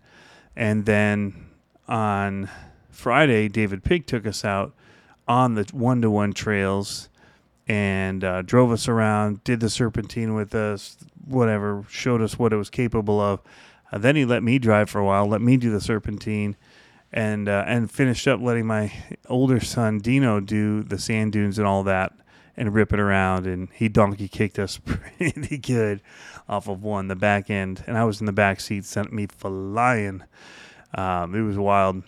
And 0.55 0.85
then 0.85 1.49
on 1.87 2.49
Friday, 2.89 3.47
David 3.47 3.83
Pig 3.83 4.07
took 4.07 4.25
us 4.25 4.43
out 4.43 4.73
on 5.27 5.55
the 5.55 5.65
one 5.71 6.01
to 6.01 6.09
one 6.09 6.33
trails 6.33 7.09
and 7.67 8.23
uh, 8.23 8.41
drove 8.43 8.71
us 8.71 8.87
around, 8.87 9.43
did 9.43 9.59
the 9.59 9.69
serpentine 9.69 10.35
with 10.35 10.53
us, 10.53 10.97
whatever, 11.25 11.83
showed 11.89 12.21
us 12.21 12.37
what 12.37 12.53
it 12.53 12.57
was 12.57 12.69
capable 12.69 13.19
of. 13.19 13.39
Uh, 13.95 13.97
then 13.97 14.17
he 14.17 14.25
let 14.25 14.43
me 14.43 14.59
drive 14.59 14.89
for 14.89 14.99
a 14.99 15.05
while, 15.05 15.25
let 15.25 15.41
me 15.41 15.55
do 15.55 15.71
the 15.71 15.79
serpentine, 15.79 16.57
and 17.13 17.47
uh, 17.47 17.63
and 17.65 17.89
finished 17.89 18.27
up 18.27 18.41
letting 18.41 18.67
my 18.67 18.91
older 19.29 19.61
son 19.61 19.99
Dino 19.99 20.41
do 20.41 20.83
the 20.83 20.99
sand 20.99 21.31
dunes 21.31 21.57
and 21.57 21.65
all 21.65 21.83
that 21.83 22.11
and 22.57 22.73
rip 22.73 22.91
it 22.91 22.99
around. 22.99 23.47
And 23.47 23.69
he 23.73 23.87
donkey 23.87 24.27
kicked 24.27 24.59
us 24.59 24.77
pretty 24.85 25.57
good 25.57 26.01
off 26.49 26.67
of 26.67 26.83
one, 26.83 27.07
the 27.07 27.15
back 27.15 27.49
end, 27.49 27.85
and 27.87 27.97
I 27.97 28.03
was 28.03 28.19
in 28.19 28.25
the 28.25 28.33
back 28.33 28.59
seat, 28.59 28.83
sent 28.83 29.13
me 29.13 29.27
flying. 29.27 30.23
Um, 30.93 31.33
it 31.33 31.41
was 31.41 31.57
wild. 31.57 32.03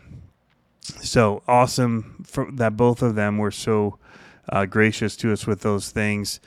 So 0.81 1.41
awesome 1.47 2.23
for, 2.27 2.49
that 2.53 2.75
both 2.75 3.01
of 3.01 3.15
them 3.15 3.37
were 3.37 3.51
so 3.51 3.97
uh, 4.49 4.65
gracious 4.65 5.15
to 5.17 5.31
us 5.31 5.47
with 5.47 5.61
those 5.61 5.91
things. 5.91 6.41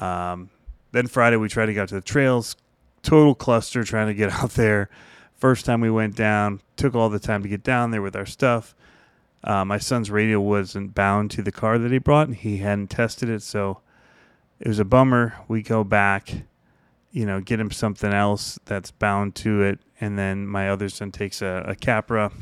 Um, 0.00 0.48
then 0.92 1.06
Friday 1.06 1.36
we 1.36 1.48
tried 1.48 1.66
to 1.66 1.74
get 1.74 1.82
out 1.82 1.88
to 1.90 1.94
the 1.96 2.00
trails. 2.00 2.56
Total 3.02 3.34
cluster 3.34 3.84
trying 3.84 4.08
to 4.08 4.14
get 4.14 4.32
out 4.42 4.50
there. 4.50 4.88
First 5.36 5.64
time 5.64 5.80
we 5.80 5.90
went 5.90 6.16
down, 6.16 6.60
took 6.76 6.94
all 6.94 7.08
the 7.08 7.18
time 7.18 7.42
to 7.42 7.48
get 7.48 7.62
down 7.62 7.90
there 7.90 8.02
with 8.02 8.14
our 8.14 8.26
stuff. 8.26 8.74
Uh, 9.42 9.64
my 9.64 9.78
son's 9.78 10.10
radio 10.10 10.38
wasn't 10.38 10.94
bound 10.94 11.30
to 11.30 11.42
the 11.42 11.52
car 11.52 11.78
that 11.78 11.90
he 11.90 11.98
brought. 11.98 12.28
He 12.28 12.58
hadn't 12.58 12.88
tested 12.88 13.30
it, 13.30 13.42
so 13.42 13.80
it 14.58 14.68
was 14.68 14.78
a 14.78 14.84
bummer. 14.84 15.34
We 15.48 15.62
go 15.62 15.82
back, 15.82 16.30
you 17.10 17.24
know, 17.24 17.40
get 17.40 17.58
him 17.58 17.70
something 17.70 18.12
else 18.12 18.58
that's 18.66 18.90
bound 18.90 19.34
to 19.36 19.62
it, 19.62 19.80
and 19.98 20.18
then 20.18 20.46
my 20.46 20.68
other 20.68 20.90
son 20.90 21.10
takes 21.10 21.40
a, 21.40 21.64
a 21.66 21.74
Capra, 21.74 22.32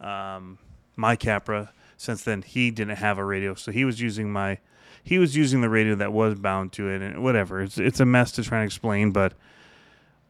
um, 0.00 0.58
my 0.94 1.16
Capra, 1.16 1.72
since 1.96 2.22
then 2.22 2.42
he 2.42 2.70
didn't 2.70 2.98
have 2.98 3.18
a 3.18 3.24
radio, 3.24 3.54
so 3.54 3.72
he 3.72 3.84
was 3.84 4.00
using 4.00 4.30
my 4.30 4.58
he 5.06 5.20
was 5.20 5.36
using 5.36 5.60
the 5.60 5.68
radio 5.70 5.94
that 5.94 6.12
was 6.12 6.34
bound 6.34 6.72
to 6.72 6.88
it, 6.88 7.00
and 7.00 7.22
whatever. 7.22 7.62
It's 7.62 7.78
it's 7.78 8.00
a 8.00 8.04
mess 8.04 8.32
to 8.32 8.42
try 8.42 8.58
and 8.58 8.66
explain, 8.66 9.12
but 9.12 9.34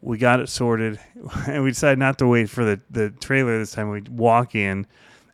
we 0.03 0.19
got 0.19 0.39
it 0.39 0.51
sorted, 0.51 1.01
and 1.47 1.65
we 1.65 1.71
decided 1.71 1.99
not 1.99 2.19
to 2.19 2.27
wait 2.27 2.51
for 2.51 2.63
the 2.63 2.81
the 2.91 3.09
trailer 3.09 3.59
this 3.59 3.73
time. 3.73 3.89
We 3.89 4.03
walk 4.03 4.55
in, 4.55 4.87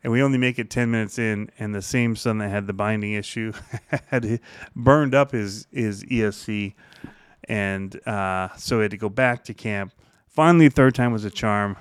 and 0.05 0.13
we 0.13 0.23
only 0.23 0.39
make 0.39 0.61
it 0.61 0.71
ten 0.71 0.93
minutes 0.93 1.19
in, 1.19 1.51
and 1.59 1.75
the 1.75 1.83
same 1.83 2.15
son 2.15 2.39
that 2.39 2.51
had 2.51 2.69
the 2.69 2.73
binding 2.73 3.15
issue 3.15 3.53
had 4.07 4.39
burned 4.77 5.13
up 5.13 5.33
his 5.33 5.67
his 5.73 6.05
ESC, 6.05 6.75
and 7.49 8.01
uh, 8.07 8.49
so 8.57 8.77
we 8.77 8.83
had 8.83 8.93
to 8.93 8.97
go 8.97 9.09
back 9.09 9.43
to 9.45 9.55
camp. 9.55 9.93
Finally, 10.29 10.69
third 10.69 10.95
time 10.95 11.13
was 11.13 11.25
a 11.25 11.31
charm, 11.31 11.77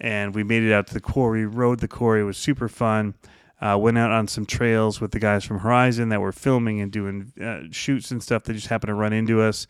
and 0.00 0.34
we 0.34 0.42
made 0.42 0.64
it 0.64 0.72
out 0.72 0.88
to 0.88 0.94
the 0.94 1.00
quarry. 1.00 1.46
Rode 1.46 1.78
the 1.78 1.86
quarry. 1.86 2.22
It 2.22 2.24
was 2.24 2.38
super 2.38 2.68
fun. 2.68 3.14
Uh, 3.62 3.76
went 3.76 3.96
out 3.96 4.10
on 4.10 4.26
some 4.26 4.44
trails 4.44 5.00
with 5.00 5.12
the 5.12 5.20
guys 5.20 5.44
from 5.44 5.60
Horizon 5.60 6.08
that 6.08 6.20
were 6.20 6.32
filming 6.32 6.80
and 6.80 6.90
doing 6.90 7.32
uh, 7.40 7.60
shoots 7.70 8.10
and 8.10 8.20
stuff. 8.20 8.42
That 8.44 8.54
just 8.54 8.66
happened 8.66 8.88
to 8.88 8.94
run 8.94 9.12
into 9.12 9.40
us, 9.40 9.68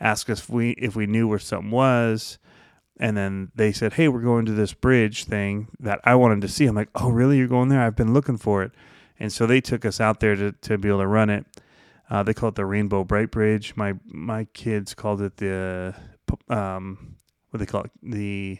ask 0.00 0.30
us 0.30 0.40
if 0.40 0.48
we 0.48 0.70
if 0.70 0.96
we 0.96 1.06
knew 1.06 1.28
where 1.28 1.38
something 1.38 1.70
was, 1.70 2.38
and 2.98 3.16
then 3.16 3.52
they 3.54 3.70
said, 3.70 3.92
"Hey, 3.92 4.08
we're 4.08 4.22
going 4.22 4.46
to 4.46 4.52
this 4.52 4.72
bridge 4.72 5.24
thing 5.24 5.68
that 5.80 6.00
I 6.04 6.14
wanted 6.14 6.40
to 6.40 6.48
see." 6.48 6.64
I'm 6.64 6.74
like, 6.74 6.88
"Oh, 6.94 7.10
really? 7.10 7.36
You're 7.36 7.48
going 7.48 7.68
there? 7.68 7.82
I've 7.82 7.96
been 7.96 8.14
looking 8.14 8.38
for 8.38 8.62
it." 8.62 8.72
And 9.20 9.30
so 9.30 9.46
they 9.46 9.60
took 9.60 9.84
us 9.84 10.00
out 10.00 10.20
there 10.20 10.34
to, 10.36 10.52
to 10.52 10.78
be 10.78 10.88
able 10.88 11.00
to 11.00 11.06
run 11.06 11.28
it. 11.28 11.44
Uh, 12.08 12.22
they 12.22 12.34
call 12.34 12.48
it 12.48 12.54
the 12.54 12.64
Rainbow 12.64 13.04
Bright 13.04 13.30
Bridge. 13.30 13.76
My 13.76 13.94
my 14.06 14.44
kids 14.54 14.94
called 14.94 15.20
it 15.20 15.36
the 15.36 15.94
um, 16.48 17.16
what 17.50 17.58
they 17.58 17.66
call 17.66 17.82
it 17.82 17.90
the 18.02 18.58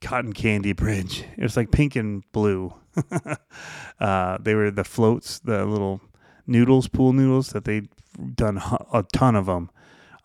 cotton 0.00 0.32
candy 0.32 0.72
bridge. 0.72 1.24
It 1.36 1.42
was 1.42 1.56
like 1.56 1.70
pink 1.70 1.96
and 1.96 2.22
blue. 2.32 2.72
uh, 4.00 4.38
they 4.40 4.54
were 4.54 4.70
the 4.70 4.84
floats, 4.84 5.38
the 5.40 5.64
little 5.64 6.00
noodles, 6.46 6.88
pool 6.88 7.12
noodles 7.12 7.50
that 7.50 7.64
they'd 7.64 7.88
done 8.34 8.60
a 8.92 9.04
ton 9.12 9.36
of 9.36 9.46
them 9.46 9.70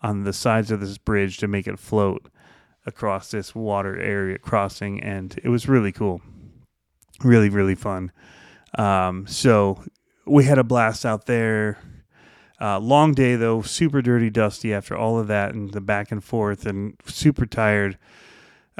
on 0.01 0.23
the 0.23 0.33
sides 0.33 0.71
of 0.71 0.79
this 0.79 0.97
bridge 0.97 1.37
to 1.37 1.47
make 1.47 1.67
it 1.67 1.79
float 1.79 2.29
across 2.85 3.31
this 3.31 3.55
water 3.55 3.97
area 3.99 4.37
crossing, 4.37 5.01
and 5.01 5.39
it 5.43 5.49
was 5.49 5.69
really 5.69 5.91
cool, 5.91 6.21
really 7.23 7.49
really 7.49 7.75
fun. 7.75 8.11
Um, 8.77 9.25
so 9.27 9.83
we 10.25 10.45
had 10.45 10.57
a 10.57 10.63
blast 10.63 11.05
out 11.05 11.25
there. 11.25 11.77
Uh, 12.59 12.79
long 12.79 13.13
day 13.13 13.35
though, 13.35 13.61
super 13.61 14.01
dirty, 14.01 14.29
dusty 14.29 14.73
after 14.73 14.95
all 14.95 15.19
of 15.19 15.27
that 15.27 15.53
and 15.53 15.71
the 15.71 15.81
back 15.81 16.11
and 16.11 16.23
forth, 16.23 16.65
and 16.65 16.95
super 17.05 17.45
tired. 17.45 17.97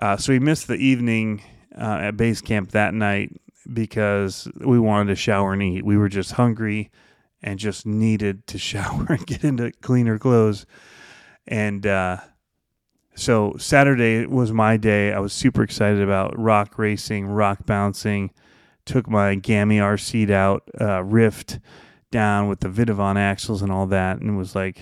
Uh, 0.02 0.18
so 0.18 0.34
we 0.34 0.40
missed 0.40 0.68
the 0.68 0.76
evening 0.76 1.42
uh, 1.78 2.00
at 2.02 2.18
base 2.18 2.42
camp 2.42 2.72
that 2.72 2.94
night 2.94 3.32
because 3.72 4.48
we 4.58 4.80
wanted 4.80 5.10
to 5.10 5.16
shower 5.16 5.54
and 5.54 5.64
eat. 5.64 5.86
We 5.86 5.98
were 5.98 6.10
just 6.10 6.34
hungry 6.34 6.92
and 7.42 7.60
just 7.60 7.86
needed 7.86 8.48
to 8.48 8.58
shower 8.58 9.06
and 9.10 9.26
get 9.26 9.44
into 9.44 9.72
cleaner 9.82 10.18
clothes. 10.18 10.66
And 11.48 11.86
uh, 11.86 12.18
so 13.16 13.56
Saturday 13.58 14.26
was 14.26 14.52
my 14.52 14.78
day. 14.78 15.14
I 15.14 15.20
was 15.20 15.34
super 15.34 15.64
excited 15.64 16.02
about 16.02 16.38
rock 16.38 16.78
racing, 16.78 17.28
rock 17.28 17.66
bouncing. 17.66 18.32
Took 18.86 19.10
my 19.10 19.36
Gammy 19.36 19.78
RC 19.78 20.30
out, 20.30 20.64
uh, 20.80 21.04
rift 21.04 21.60
down 22.12 22.50
with 22.50 22.60
the 22.60 22.68
Vitavon 22.68 23.16
axles 23.16 23.62
and 23.62 23.72
all 23.72 23.86
that, 23.88 24.20
and 24.20 24.38
was 24.38 24.56
like 24.56 24.78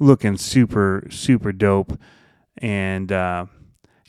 looking 0.00 0.36
super, 0.36 1.06
super 1.10 1.52
dope. 1.52 1.98
And 2.58 3.12
uh, 3.12 3.46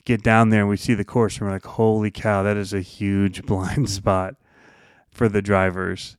get 0.07 0.23
down 0.23 0.49
there 0.49 0.61
and 0.61 0.69
we 0.69 0.77
see 0.77 0.93
the 0.93 1.03
course 1.03 1.37
and 1.37 1.45
we're 1.45 1.53
like, 1.53 1.65
holy 1.65 2.09
cow, 2.09 2.41
that 2.41 2.55
is 2.55 2.73
a 2.73 2.79
huge 2.79 3.43
blind 3.45 3.89
spot 3.89 4.35
for 5.11 5.27
the 5.27 5.41
drivers. 5.41 6.15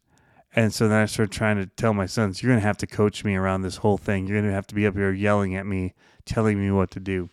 And 0.55 0.75
so 0.75 0.89
then 0.89 1.03
I 1.03 1.07
started 1.07 1.33
trying 1.33 1.57
to 1.57 1.67
tell 1.67 1.95
my 1.95 2.05
sons, 2.05 2.43
you're 2.43 2.51
going 2.51 2.61
to 2.61 2.67
have 2.67 2.77
to 2.79 2.87
coach 2.87 3.25
me 3.25 3.35
around 3.35 3.63
this 3.63 3.77
whole 3.77 3.97
thing. 3.97 4.27
You're 4.27 4.37
going 4.37 4.51
to 4.51 4.55
have 4.55 4.67
to 4.69 4.75
be 4.75 4.87
up 4.87 4.95
here 4.95 5.13
yelling 5.13 5.57
at 5.57 5.65
me, 5.65 5.95
telling 6.27 6.61
me 6.61 6.71
what 6.71 6.91
to 6.93 7.01
do. 7.01 7.31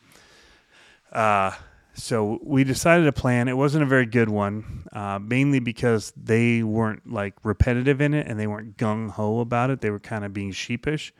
Uh, 1.11 1.51
so 1.93 2.39
we 2.41 2.63
decided 2.63 3.05
a 3.05 3.11
plan. 3.11 3.49
It 3.49 3.57
wasn't 3.57 3.83
a 3.83 3.87
very 3.87 4.05
good 4.05 4.29
one, 4.29 4.87
uh, 4.93 5.19
mainly 5.19 5.59
because 5.59 6.13
they 6.15 6.63
weren't 6.63 7.11
like 7.11 7.33
repetitive 7.43 7.99
in 7.99 8.13
it 8.13 8.27
and 8.27 8.39
they 8.39 8.47
weren't 8.47 8.77
gung 8.77 9.09
ho 9.09 9.41
about 9.41 9.71
it. 9.71 9.81
They 9.81 9.89
were 9.89 9.99
kind 9.99 10.23
of 10.23 10.33
being 10.33 10.53
sheepish. 10.53 11.13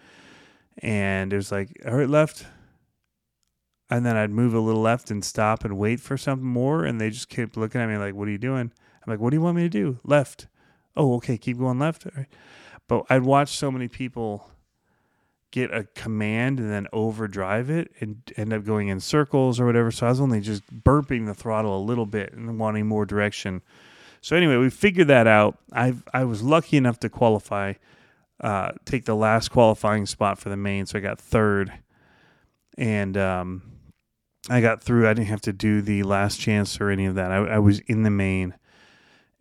And 0.78 1.34
it 1.34 1.36
was 1.36 1.52
like, 1.52 1.82
all 1.86 1.96
right, 1.96 2.10
left, 2.10 2.46
and 3.90 4.06
then 4.06 4.18
I'd 4.18 4.32
move 4.32 4.54
a 4.54 4.60
little 4.60 4.82
left 4.82 5.12
and 5.12 5.24
stop 5.24 5.64
and 5.64 5.78
wait 5.78 6.00
for 6.00 6.18
something 6.18 6.48
more, 6.48 6.84
and 6.84 7.00
they 7.00 7.10
just 7.10 7.30
kept 7.30 7.58
looking 7.58 7.82
at 7.82 7.90
me 7.90 7.98
like, 7.98 8.16
"What 8.16 8.28
are 8.28 8.32
you 8.32 8.38
doing?" 8.38 8.72
I'm 9.06 9.12
like, 9.12 9.20
"What 9.20 9.30
do 9.30 9.38
you 9.38 9.42
want 9.42 9.58
me 9.58 9.64
to 9.64 9.70
do?" 9.70 10.00
Left. 10.04 10.48
Oh, 10.98 11.16
okay, 11.16 11.38
keep 11.38 11.58
going 11.58 11.80
left. 11.80 12.08
But 12.88 13.04
I'd 13.10 13.24
watch 13.24 13.50
so 13.50 13.72
many 13.72 13.88
people 13.88 14.50
get 15.52 15.74
a 15.74 15.86
command 15.96 16.60
and 16.60 16.70
then 16.70 16.88
overdrive 16.92 17.70
it 17.70 17.90
and 18.02 18.22
end 18.36 18.52
up 18.52 18.66
going 18.66 18.90
in 18.90 19.00
circles 19.00 19.60
or 19.60 19.66
whatever. 19.66 19.90
So 19.90 20.06
I 20.06 20.10
was 20.10 20.20
only 20.20 20.42
just 20.42 20.64
burping 20.84 21.26
the 21.26 21.34
throttle 21.34 21.78
a 21.78 21.80
little 21.80 22.06
bit 22.06 22.34
and 22.34 22.60
wanting 22.60 22.88
more 22.88 23.06
direction. 23.06 23.62
So 24.20 24.36
anyway, 24.36 24.58
we 24.58 24.70
figured 24.70 25.08
that 25.08 25.28
out. 25.28 25.58
I 25.72 25.94
I 26.14 26.26
was 26.26 26.42
lucky 26.42 26.78
enough 26.78 27.00
to 27.02 27.10
qualify, 27.10 27.74
uh, 28.42 28.72
take 28.84 29.06
the 29.06 29.16
last 29.16 29.50
qualifying 29.50 30.06
spot 30.06 30.40
for 30.40 30.50
the 30.50 30.58
main, 30.58 30.88
so 30.88 30.98
I 30.98 31.02
got 31.02 31.22
third, 31.22 31.72
and 32.78 33.16
um, 33.18 33.62
I 34.50 34.62
got 34.62 34.84
through. 34.84 35.08
I 35.08 35.14
didn't 35.14 35.28
have 35.30 35.42
to 35.42 35.54
do 35.54 35.82
the 35.82 36.04
last 36.04 36.40
chance 36.40 36.80
or 36.80 36.90
any 36.90 37.06
of 37.06 37.16
that. 37.16 37.32
I, 37.32 37.38
I 37.38 37.60
was 37.60 37.80
in 37.82 38.04
the 38.04 38.12
main, 38.12 38.54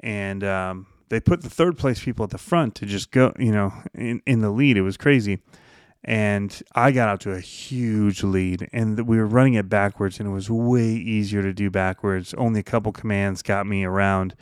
and 0.00 0.42
um, 0.42 0.86
they 1.08 1.20
put 1.20 1.42
the 1.42 1.50
third 1.50 1.76
place 1.76 2.02
people 2.02 2.24
at 2.24 2.30
the 2.30 2.38
front 2.38 2.74
to 2.76 2.86
just 2.86 3.10
go, 3.10 3.32
you 3.38 3.52
know, 3.52 3.72
in, 3.94 4.22
in 4.26 4.40
the 4.40 4.50
lead. 4.50 4.76
It 4.76 4.82
was 4.82 4.96
crazy. 4.96 5.40
And 6.06 6.62
I 6.74 6.90
got 6.90 7.08
out 7.08 7.20
to 7.22 7.32
a 7.32 7.40
huge 7.40 8.22
lead, 8.22 8.68
and 8.72 9.06
we 9.06 9.16
were 9.16 9.26
running 9.26 9.54
it 9.54 9.70
backwards, 9.70 10.20
and 10.20 10.28
it 10.28 10.32
was 10.32 10.50
way 10.50 10.88
easier 10.88 11.42
to 11.42 11.52
do 11.54 11.70
backwards. 11.70 12.34
Only 12.34 12.60
a 12.60 12.64
couple 12.64 12.92
commands 12.92 13.42
got 13.42 13.66
me 13.66 13.84
around. 13.84 14.34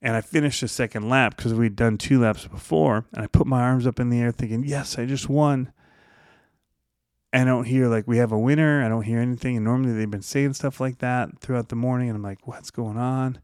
And 0.00 0.16
I 0.16 0.20
finished 0.20 0.60
the 0.60 0.66
second 0.66 1.08
lap 1.08 1.36
because 1.36 1.54
we'd 1.54 1.76
done 1.76 1.98
two 1.98 2.20
laps 2.20 2.48
before. 2.48 3.04
And 3.12 3.22
I 3.22 3.28
put 3.28 3.46
my 3.46 3.60
arms 3.60 3.86
up 3.86 4.00
in 4.00 4.10
the 4.10 4.20
air 4.20 4.32
thinking, 4.32 4.64
yes, 4.64 4.98
I 4.98 5.06
just 5.06 5.28
won. 5.28 5.72
I 7.32 7.44
don't 7.44 7.64
hear 7.64 7.88
like 7.88 8.06
we 8.06 8.18
have 8.18 8.32
a 8.32 8.38
winner. 8.38 8.84
I 8.84 8.88
don't 8.88 9.02
hear 9.02 9.18
anything. 9.18 9.56
And 9.56 9.64
normally 9.64 9.92
they've 9.92 10.10
been 10.10 10.22
saying 10.22 10.54
stuff 10.54 10.80
like 10.80 10.98
that 10.98 11.38
throughout 11.40 11.68
the 11.68 11.76
morning. 11.76 12.08
And 12.08 12.16
I'm 12.16 12.22
like, 12.22 12.46
what's 12.46 12.70
going 12.70 12.98
on? 12.98 13.40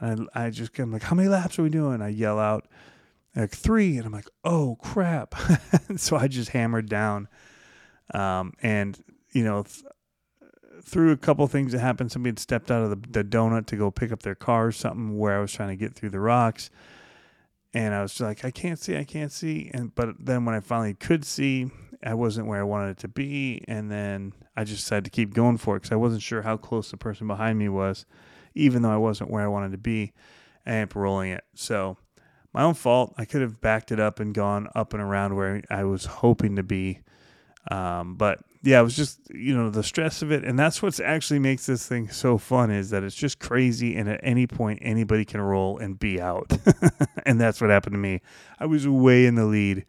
And 0.00 0.28
I, 0.34 0.46
I 0.46 0.50
just 0.50 0.78
I'm 0.78 0.92
like, 0.92 1.02
how 1.02 1.16
many 1.16 1.28
laps 1.28 1.58
are 1.58 1.62
we 1.62 1.70
doing? 1.70 2.02
I 2.02 2.08
yell 2.08 2.38
out 2.38 2.68
like 3.34 3.50
three, 3.50 3.96
and 3.96 4.04
I'm 4.04 4.12
like, 4.12 4.28
oh 4.44 4.76
crap! 4.82 5.34
so 5.96 6.16
I 6.16 6.28
just 6.28 6.50
hammered 6.50 6.88
down, 6.88 7.28
um, 8.12 8.52
and 8.62 9.02
you 9.30 9.42
know, 9.42 9.62
th- 9.62 9.86
through 10.82 11.12
a 11.12 11.16
couple 11.16 11.46
things 11.46 11.72
that 11.72 11.78
happened, 11.78 12.12
somebody 12.12 12.32
had 12.32 12.38
stepped 12.38 12.70
out 12.70 12.82
of 12.82 12.90
the, 12.90 13.22
the 13.22 13.24
donut 13.24 13.64
to 13.66 13.76
go 13.76 13.90
pick 13.90 14.12
up 14.12 14.22
their 14.22 14.34
car 14.34 14.66
or 14.66 14.72
something 14.72 15.16
where 15.16 15.38
I 15.38 15.40
was 15.40 15.50
trying 15.50 15.70
to 15.70 15.76
get 15.76 15.94
through 15.94 16.10
the 16.10 16.20
rocks 16.20 16.68
and 17.74 17.94
I 17.94 18.02
was 18.02 18.12
just 18.12 18.20
like, 18.20 18.44
I 18.44 18.50
can't 18.50 18.78
see, 18.78 18.96
I 18.96 19.04
can't 19.04 19.32
see. 19.32 19.70
And 19.72 19.94
but 19.94 20.14
then 20.18 20.44
when 20.44 20.54
I 20.54 20.60
finally 20.60 20.94
could 20.94 21.24
see, 21.24 21.70
I 22.04 22.14
wasn't 22.14 22.48
where 22.48 22.60
I 22.60 22.64
wanted 22.64 22.90
it 22.90 22.98
to 22.98 23.08
be, 23.08 23.64
and 23.68 23.90
then 23.90 24.32
I 24.56 24.64
just 24.64 24.82
decided 24.82 25.04
to 25.04 25.10
keep 25.10 25.34
going 25.34 25.56
for 25.56 25.76
it 25.76 25.80
because 25.80 25.92
I 25.92 25.96
wasn't 25.96 26.22
sure 26.22 26.42
how 26.42 26.56
close 26.56 26.90
the 26.90 26.96
person 26.96 27.26
behind 27.26 27.58
me 27.58 27.68
was, 27.68 28.06
even 28.54 28.82
though 28.82 28.92
I 28.92 28.96
wasn't 28.96 29.30
where 29.30 29.42
I 29.42 29.48
wanted 29.48 29.72
to 29.72 29.78
be. 29.78 30.12
I 30.66 30.70
ended 30.70 30.90
up 30.90 30.96
rolling 30.96 31.32
it. 31.32 31.44
So 31.54 31.96
my 32.52 32.62
own 32.62 32.74
fault. 32.74 33.14
I 33.16 33.24
could 33.24 33.42
have 33.42 33.60
backed 33.60 33.92
it 33.92 34.00
up 34.00 34.20
and 34.20 34.34
gone 34.34 34.68
up 34.74 34.92
and 34.92 35.02
around 35.02 35.36
where 35.36 35.62
I 35.70 35.84
was 35.84 36.04
hoping 36.04 36.56
to 36.56 36.62
be. 36.62 37.00
Um, 37.70 38.16
but 38.16 38.40
yeah, 38.62 38.80
it 38.80 38.82
was 38.82 38.96
just 38.96 39.20
you 39.32 39.56
know 39.56 39.70
the 39.70 39.82
stress 39.82 40.22
of 40.22 40.32
it, 40.32 40.44
and 40.44 40.58
that's 40.58 40.82
what 40.82 40.98
actually 41.00 41.38
makes 41.38 41.66
this 41.66 41.86
thing 41.86 42.08
so 42.08 42.38
fun 42.38 42.70
is 42.70 42.90
that 42.90 43.02
it's 43.02 43.16
just 43.16 43.38
crazy, 43.38 43.96
and 43.96 44.08
at 44.08 44.20
any 44.22 44.46
point 44.46 44.80
anybody 44.82 45.24
can 45.24 45.40
roll 45.40 45.78
and 45.78 45.98
be 45.98 46.20
out, 46.20 46.52
and 47.26 47.40
that's 47.40 47.60
what 47.60 47.70
happened 47.70 47.94
to 47.94 47.98
me. 47.98 48.20
I 48.58 48.66
was 48.66 48.86
way 48.86 49.26
in 49.26 49.36
the 49.36 49.44
lead, 49.44 49.86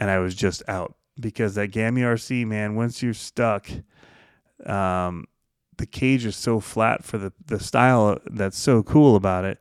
and 0.00 0.10
I 0.10 0.18
was 0.18 0.34
just 0.34 0.62
out 0.68 0.94
because 1.18 1.54
that 1.54 1.68
Gammy 1.68 2.02
RC 2.02 2.46
man, 2.46 2.74
once 2.74 3.02
you're 3.02 3.14
stuck, 3.14 3.68
um, 4.66 5.26
the 5.76 5.86
cage 5.86 6.24
is 6.24 6.36
so 6.36 6.60
flat 6.60 7.04
for 7.04 7.18
the 7.18 7.32
the 7.46 7.58
style 7.58 8.18
that's 8.30 8.58
so 8.58 8.82
cool 8.82 9.16
about 9.16 9.44
it. 9.44 9.58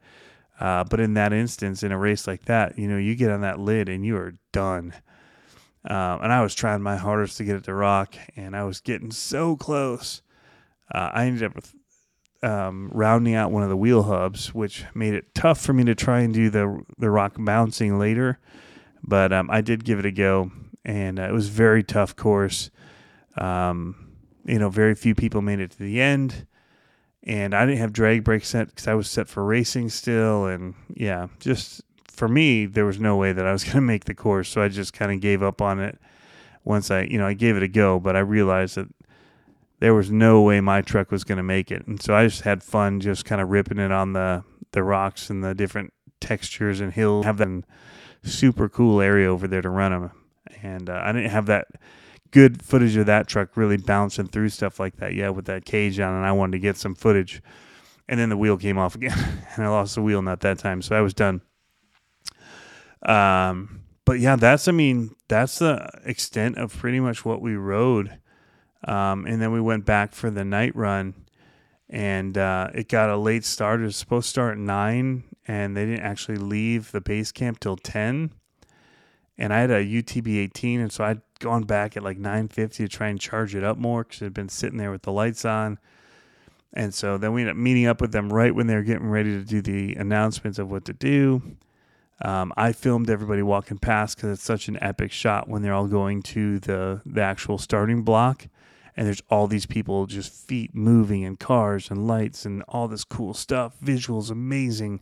Uh, 0.60 0.84
but 0.84 1.00
in 1.00 1.15
that 1.15 1.34
instance, 1.34 1.81
in 1.81 1.91
a 1.91 1.98
race 1.98 2.27
like 2.27 2.46
that, 2.46 2.77
you 2.77 2.88
know, 2.88 2.98
you 2.98 3.15
get 3.15 3.31
on 3.31 3.41
that 3.41 3.60
lid 3.60 3.89
and 3.89 4.05
you 4.05 4.15
are 4.15 4.36
done. 4.51 4.93
Um, 5.84 6.22
and 6.22 6.31
I 6.31 6.43
was 6.43 6.53
trying 6.53 6.84
my 6.84 6.98
hardest 6.98 7.38
to 7.38 7.43
get 7.43 7.55
it 7.55 7.63
to 7.63 7.74
rock, 7.74 8.13
and 8.36 8.55
I 8.55 8.63
was 8.65 8.81
getting 8.81 9.10
so 9.10 9.55
close. 9.55 10.22
Uh, 10.93 11.10
I 11.12 11.25
ended 11.25 11.41
up 11.41 11.55
with, 11.55 11.74
um, 12.43 12.91
rounding 12.93 13.34
out 13.34 13.51
one 13.51 13.63
of 13.63 13.70
the 13.70 13.77
wheel 13.77 14.03
hubs, 14.03 14.53
which 14.53 14.86
made 14.93 15.15
it 15.15 15.34
tough 15.34 15.60
for 15.60 15.74
me 15.74 15.84
to 15.86 15.96
try 15.96 16.20
and 16.20 16.34
do 16.34 16.51
the 16.51 16.84
the 17.00 17.10
rock 17.10 17.34
bouncing 17.39 17.98
later. 17.98 18.38
But 19.03 19.34
um, 19.34 19.50
I 19.50 19.62
did 19.62 19.84
give 19.84 19.98
it 19.98 20.05
a 20.05 20.12
go, 20.12 20.51
and 20.84 21.20
uh, 21.20 21.24
it 21.24 21.32
was 21.32 21.48
a 21.48 21.52
very 21.52 21.84
tough 21.84 22.16
course. 22.16 22.70
Um, 23.38 24.12
you 24.46 24.60
know, 24.60 24.70
very 24.70 24.96
few 24.96 25.16
people 25.16 25.42
made 25.42 25.60
it 25.60 25.72
to 25.72 25.80
the 25.80 26.02
end, 26.02 26.48
and 27.24 27.54
I 27.54 27.66
didn't 27.66 27.80
have 27.80 27.94
drag 27.94 28.24
brakes 28.24 28.50
set 28.50 28.68
because 28.68 28.88
I 28.88 28.94
was 28.94 29.10
set 29.10 29.28
for 29.28 29.44
racing 29.46 29.90
still, 29.90 30.46
and 30.46 30.74
yeah, 30.94 31.28
just 31.40 31.82
for 32.08 32.28
me, 32.28 32.66
there 32.66 32.86
was 32.86 33.00
no 33.00 33.16
way 33.16 33.34
that 33.34 33.46
I 33.46 33.52
was 33.52 33.64
going 33.66 33.76
to 33.76 33.82
make 33.82 34.06
the 34.06 34.16
course, 34.16 34.50
so 34.50 34.62
I 34.62 34.68
just 34.68 34.94
kind 34.94 35.12
of 35.12 35.22
gave 35.22 35.44
up 35.44 35.62
on 35.62 35.80
it. 35.80 36.00
Once 36.64 36.92
I, 36.92 37.02
you 37.04 37.18
know, 37.18 37.26
I 37.26 37.34
gave 37.34 37.58
it 37.58 37.64
a 37.64 37.68
go, 37.68 38.00
but 38.00 38.16
I 38.16 38.20
realized 38.20 38.76
that 38.76 38.88
there 39.80 39.96
was 39.96 40.12
no 40.12 40.42
way 40.42 40.62
my 40.62 40.82
truck 40.82 41.10
was 41.10 41.24
going 41.24 41.38
to 41.38 41.44
make 41.44 41.72
it, 41.72 41.88
and 41.88 42.02
so 42.02 42.16
I 42.16 42.26
just 42.28 42.42
had 42.42 42.64
fun, 42.64 43.00
just 43.00 43.26
kind 43.26 43.42
of 43.42 43.50
ripping 43.50 43.80
it 43.80 43.92
on 43.92 44.14
the 44.14 44.44
the 44.74 44.84
rocks 44.84 45.30
and 45.30 45.44
the 45.44 45.54
different 45.54 45.94
textures 46.20 46.80
and 46.80 46.94
hills. 46.94 47.26
Have 47.26 47.38
that 47.38 47.64
super 48.24 48.70
cool 48.70 49.02
area 49.02 49.28
over 49.28 49.48
there 49.48 49.62
to 49.62 49.70
run 49.70 49.92
them, 49.92 50.12
and 50.62 50.89
uh, 50.89 51.01
I 51.03 51.12
didn't 51.12 51.31
have 51.31 51.48
that 51.48 51.67
good 52.31 52.63
footage 52.63 52.96
of 52.96 53.05
that 53.05 53.27
truck 53.27 53.55
really 53.55 53.77
bouncing 53.77 54.27
through 54.27 54.50
stuff 54.50 54.79
like 54.79 54.98
that 54.98 55.13
yet 55.13 55.36
with 55.36 55.46
that 55.46 55.65
cage 55.65 56.00
on, 56.00 56.13
and 56.13 56.25
I 56.25 56.31
wanted 56.31 56.53
to 56.53 56.60
get 56.60 56.77
some 56.77 56.96
footage. 56.96 57.41
And 58.08 58.20
then 58.20 58.29
the 58.29 58.38
wheel 58.38 58.58
came 58.58 58.77
off 58.77 58.96
again, 58.96 59.17
and 59.55 59.65
I 59.65 59.70
lost 59.70 59.96
the 59.96 60.01
wheel 60.01 60.22
not 60.22 60.41
that 60.41 60.60
time, 60.60 60.81
so 60.81 60.96
I 60.96 61.01
was 61.01 61.13
done. 61.13 61.41
Um, 63.03 63.81
but 64.05 64.20
yeah, 64.20 64.36
that's 64.36 64.67
I 64.67 64.72
mean 64.72 65.15
that's 65.27 65.60
the 65.60 65.89
extent 66.03 66.58
of 66.58 66.75
pretty 66.75 67.00
much 67.00 67.24
what 67.25 67.41
we 67.41 67.55
rode. 67.55 68.17
Um, 68.84 69.25
and 69.27 69.41
then 69.41 69.51
we 69.51 69.62
went 69.62 69.86
back 69.86 70.13
for 70.13 70.31
the 70.31 70.43
night 70.43 70.75
run, 70.75 71.13
and 71.89 72.38
uh, 72.38 72.70
it 72.74 72.89
got 72.89 73.10
a 73.10 73.17
late 73.17 73.46
start. 73.46 73.79
It 73.79 73.84
was 73.84 73.96
supposed 73.96 74.25
to 74.25 74.29
start 74.29 74.51
at 74.53 74.58
nine, 74.58 75.24
and 75.48 75.77
they 75.77 75.86
didn't 75.86 76.03
actually 76.03 76.38
leave 76.38 76.91
the 76.91 77.01
base 77.01 77.31
camp 77.31 77.60
till 77.60 77.77
ten. 77.77 78.31
And 79.38 79.54
I 79.54 79.60
had 79.60 79.72
a 79.72 79.84
UTB 79.84 80.38
18, 80.38 80.82
and 80.82 80.92
so 80.92 81.04
I'd 81.04 81.22
gone 81.39 81.63
back 81.63 81.98
at 81.98 82.04
like 82.04 82.17
9:50 82.17 82.78
to 82.78 82.88
try 82.88 83.08
and 83.08 83.20
charge 83.20 83.56
it 83.56 83.63
up 83.63 83.78
more 83.78 84.04
because 84.04 84.22
it 84.22 84.26
had 84.26 84.34
been 84.34 84.50
sitting 84.50 84.78
there 84.78 84.91
with 84.91 85.02
the 85.04 85.12
lights 85.12 85.46
on. 85.46 85.80
And 86.74 86.94
so 86.94 87.17
then 87.17 87.34
we 87.34 87.41
ended 87.41 87.56
up 87.56 87.62
meeting 87.62 87.86
up 87.86 88.00
with 88.00 88.12
them 88.12 88.32
right 88.32 88.54
when 88.54 88.67
they 88.67 88.76
were 88.76 88.84
getting 88.84 89.10
ready 89.10 89.32
to 89.32 89.44
do 89.44 89.62
the 89.62 89.96
announcements 89.96 90.58
of 90.58 90.72
what 90.72 90.86
to 90.86 90.94
do. 90.94 91.41
Um, 92.24 92.54
I 92.56 92.72
filmed 92.72 93.10
everybody 93.10 93.41
walking 93.41 93.80
past 93.80 94.15
because 94.15 94.32
it's 94.32 94.44
such 94.44 94.67
an 94.67 94.78
epic 94.82 95.12
shot 95.12 95.50
when 95.50 95.63
they're 95.63 95.74
all 95.74 95.88
going 95.88 96.22
to 96.24 96.60
the 96.60 97.02
the 97.06 97.22
actual 97.22 97.58
starting 97.58 98.04
block, 98.04 98.48
and 98.96 99.08
there's 99.08 99.24
all 99.30 99.48
these 99.48 99.65
people 99.65 100.06
just 100.06 100.32
feet 100.32 100.76
moving 100.76 101.26
and 101.26 101.39
cars 101.39 101.89
and 101.89 102.08
lights 102.08 102.46
and 102.46 102.63
all 102.67 102.88
this 102.88 103.04
cool 103.04 103.34
stuff. 103.34 103.74
Visuals 103.84 104.30
amazing. 104.30 105.02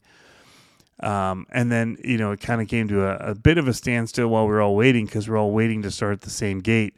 Um, 1.01 1.45
and 1.49 1.71
then 1.71 1.97
you 2.03 2.17
know 2.17 2.31
it 2.31 2.41
kind 2.41 2.61
of 2.61 2.67
came 2.67 2.87
to 2.89 3.05
a, 3.05 3.31
a, 3.31 3.35
bit 3.35 3.57
of 3.57 3.69
a 3.69 3.73
standstill 3.73 4.27
while 4.27 4.43
we 4.43 4.51
were 4.51 4.61
all 4.61 4.75
waiting 4.75 5.05
because 5.05 5.27
we 5.27 5.31
we're 5.31 5.39
all 5.39 5.51
waiting 5.51 5.81
to 5.83 5.91
start 5.91 6.13
at 6.13 6.21
the 6.21 6.29
same 6.29 6.59
gate, 6.59 6.95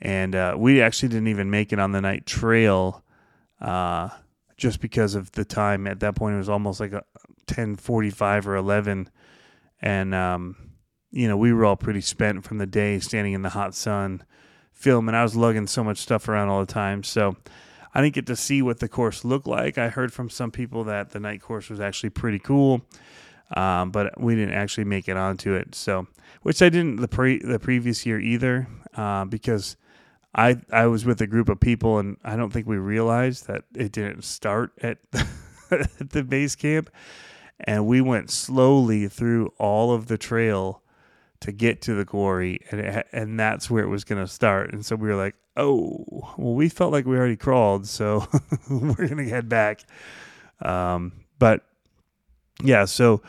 and 0.00 0.36
uh, 0.36 0.54
we 0.56 0.80
actually 0.80 1.08
didn't 1.08 1.28
even 1.28 1.50
make 1.50 1.72
it 1.72 1.80
on 1.80 1.92
the 1.92 2.00
night 2.00 2.26
trail. 2.26 3.02
Uh, 3.60 4.08
just 4.56 4.80
because 4.80 5.14
of 5.16 5.32
the 5.32 5.44
time 5.44 5.86
at 5.86 6.00
that 6.00 6.14
point 6.14 6.34
it 6.34 6.38
was 6.38 6.48
almost 6.48 6.78
like 6.78 6.92
a 6.92 7.02
10:45 7.46 8.46
or 8.46 8.56
11 8.56 9.10
and 9.80 10.14
um, 10.14 10.56
you 11.10 11.26
know 11.26 11.36
we 11.36 11.52
were 11.52 11.64
all 11.64 11.76
pretty 11.76 12.00
spent 12.00 12.44
from 12.44 12.58
the 12.58 12.66
day 12.66 12.98
standing 12.98 13.32
in 13.32 13.42
the 13.42 13.50
hot 13.50 13.74
sun 13.74 14.22
filming. 14.72 15.14
I 15.14 15.22
was 15.22 15.36
lugging 15.36 15.66
so 15.66 15.82
much 15.82 15.98
stuff 15.98 16.28
around 16.28 16.48
all 16.48 16.60
the 16.60 16.72
time, 16.72 17.02
so 17.02 17.36
I 17.94 18.02
didn't 18.02 18.14
get 18.14 18.26
to 18.26 18.36
see 18.36 18.60
what 18.60 18.80
the 18.80 18.88
course 18.88 19.24
looked 19.24 19.46
like. 19.46 19.78
I 19.78 19.88
heard 19.88 20.12
from 20.12 20.28
some 20.28 20.50
people 20.50 20.84
that 20.84 21.10
the 21.10 21.20
night 21.20 21.40
course 21.40 21.70
was 21.70 21.80
actually 21.80 22.10
pretty 22.10 22.38
cool, 22.38 22.82
um, 23.52 23.90
but 23.90 24.20
we 24.20 24.34
didn't 24.34 24.54
actually 24.54 24.84
make 24.84 25.08
it 25.08 25.16
onto 25.16 25.52
it. 25.54 25.74
So, 25.74 26.06
which 26.42 26.62
I 26.62 26.68
didn't 26.68 26.96
the 26.96 27.08
pre 27.08 27.38
the 27.38 27.58
previous 27.58 28.04
year 28.06 28.18
either, 28.18 28.66
uh, 28.96 29.24
because 29.24 29.76
I 30.34 30.56
I 30.72 30.86
was 30.86 31.04
with 31.04 31.20
a 31.20 31.26
group 31.26 31.48
of 31.48 31.60
people 31.60 31.98
and 31.98 32.16
I 32.24 32.36
don't 32.36 32.52
think 32.52 32.66
we 32.66 32.76
realized 32.76 33.46
that 33.46 33.64
it 33.74 33.92
didn't 33.92 34.24
start 34.24 34.72
at 34.82 34.98
at 35.70 35.90
the 36.10 36.24
base 36.24 36.54
camp. 36.54 36.90
And 37.60 37.86
we 37.86 38.00
went 38.00 38.30
slowly 38.30 39.06
through 39.06 39.52
all 39.58 39.92
of 39.92 40.08
the 40.08 40.18
trail 40.18 40.82
to 41.40 41.52
get 41.52 41.80
to 41.82 41.94
the 41.94 42.04
quarry 42.04 42.60
and 42.70 42.80
it, 42.80 43.06
and 43.12 43.38
that's 43.38 43.70
where 43.70 43.84
it 43.84 43.88
was 43.88 44.02
going 44.02 44.20
to 44.20 44.30
start. 44.30 44.72
And 44.72 44.84
so 44.84 44.96
we 44.96 45.08
were 45.08 45.14
like 45.14 45.36
oh 45.56 46.04
well 46.36 46.54
we 46.54 46.68
felt 46.68 46.90
like 46.90 47.06
we 47.06 47.16
already 47.16 47.36
crawled 47.36 47.86
so 47.86 48.26
we're 48.70 49.08
going 49.08 49.18
to 49.18 49.28
head 49.28 49.48
back. 49.48 49.84
Um, 50.60 51.12
but 51.38 51.64
yeah 52.64 52.84
so 52.84 53.22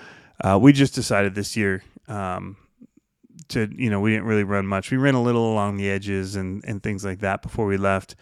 uh, 0.43 0.58
we 0.60 0.74
just 0.74 0.95
decided 0.95 1.36
this 1.36 1.56
year 1.56 1.84
um, 2.08 2.58
to 3.48 3.69
you 3.76 3.89
know 3.89 4.00
we 4.00 4.12
didn't 4.12 4.26
really 4.26 4.43
run 4.43 4.65
much 4.65 4.91
we 4.91 4.98
ran 4.98 5.13
a 5.15 5.21
little 5.21 5.52
along 5.52 5.78
the 5.78 5.89
edges 5.89 6.36
and 6.36 6.63
and 6.65 6.82
things 6.82 7.06
like 7.06 7.19
that 7.19 7.41
before 7.41 7.65
we 7.65 7.78
left 7.78 8.15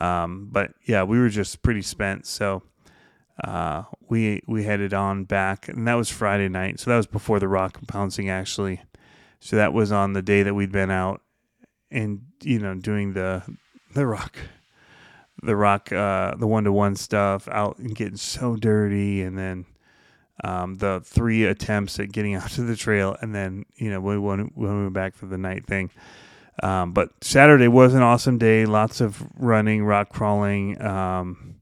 um, 0.00 0.48
but 0.50 0.72
yeah 0.86 1.02
we 1.02 1.18
were 1.18 1.28
just 1.28 1.62
pretty 1.62 1.82
spent 1.82 2.26
so 2.26 2.62
uh, 3.42 3.84
we 4.08 4.42
we 4.46 4.64
headed 4.64 4.92
on 4.92 5.24
back, 5.24 5.68
and 5.68 5.86
that 5.88 5.94
was 5.94 6.10
Friday 6.10 6.48
night. 6.48 6.80
So 6.80 6.90
that 6.90 6.96
was 6.96 7.06
before 7.06 7.38
the 7.38 7.48
rock 7.48 7.78
bouncing 7.86 8.28
actually. 8.28 8.82
So 9.40 9.56
that 9.56 9.72
was 9.72 9.90
on 9.90 10.12
the 10.12 10.22
day 10.22 10.42
that 10.42 10.54
we'd 10.54 10.72
been 10.72 10.90
out 10.90 11.22
and 11.90 12.20
you 12.42 12.58
know 12.58 12.74
doing 12.74 13.14
the 13.14 13.42
the 13.94 14.06
rock 14.06 14.36
the 15.42 15.56
rock 15.56 15.90
uh, 15.90 16.34
the 16.36 16.46
one 16.46 16.64
to 16.64 16.72
one 16.72 16.96
stuff 16.96 17.48
out 17.48 17.78
and 17.78 17.94
getting 17.94 18.16
so 18.16 18.56
dirty, 18.56 19.22
and 19.22 19.38
then 19.38 19.64
um, 20.44 20.76
the 20.76 21.00
three 21.04 21.44
attempts 21.44 21.98
at 21.98 22.12
getting 22.12 22.34
out 22.36 22.50
to 22.50 22.62
the 22.62 22.76
trail, 22.76 23.16
and 23.20 23.34
then 23.34 23.64
you 23.76 23.90
know 23.90 24.00
we 24.00 24.18
went 24.18 24.56
when 24.56 24.76
we 24.76 24.82
went 24.82 24.94
back 24.94 25.14
for 25.14 25.26
the 25.26 25.38
night 25.38 25.66
thing. 25.66 25.90
Um, 26.62 26.92
but 26.92 27.10
Saturday 27.22 27.68
was 27.68 27.94
an 27.94 28.02
awesome 28.02 28.38
day. 28.38 28.66
Lots 28.66 29.00
of 29.00 29.26
running, 29.38 29.84
rock 29.84 30.10
crawling. 30.10 30.80
Um, 30.82 31.60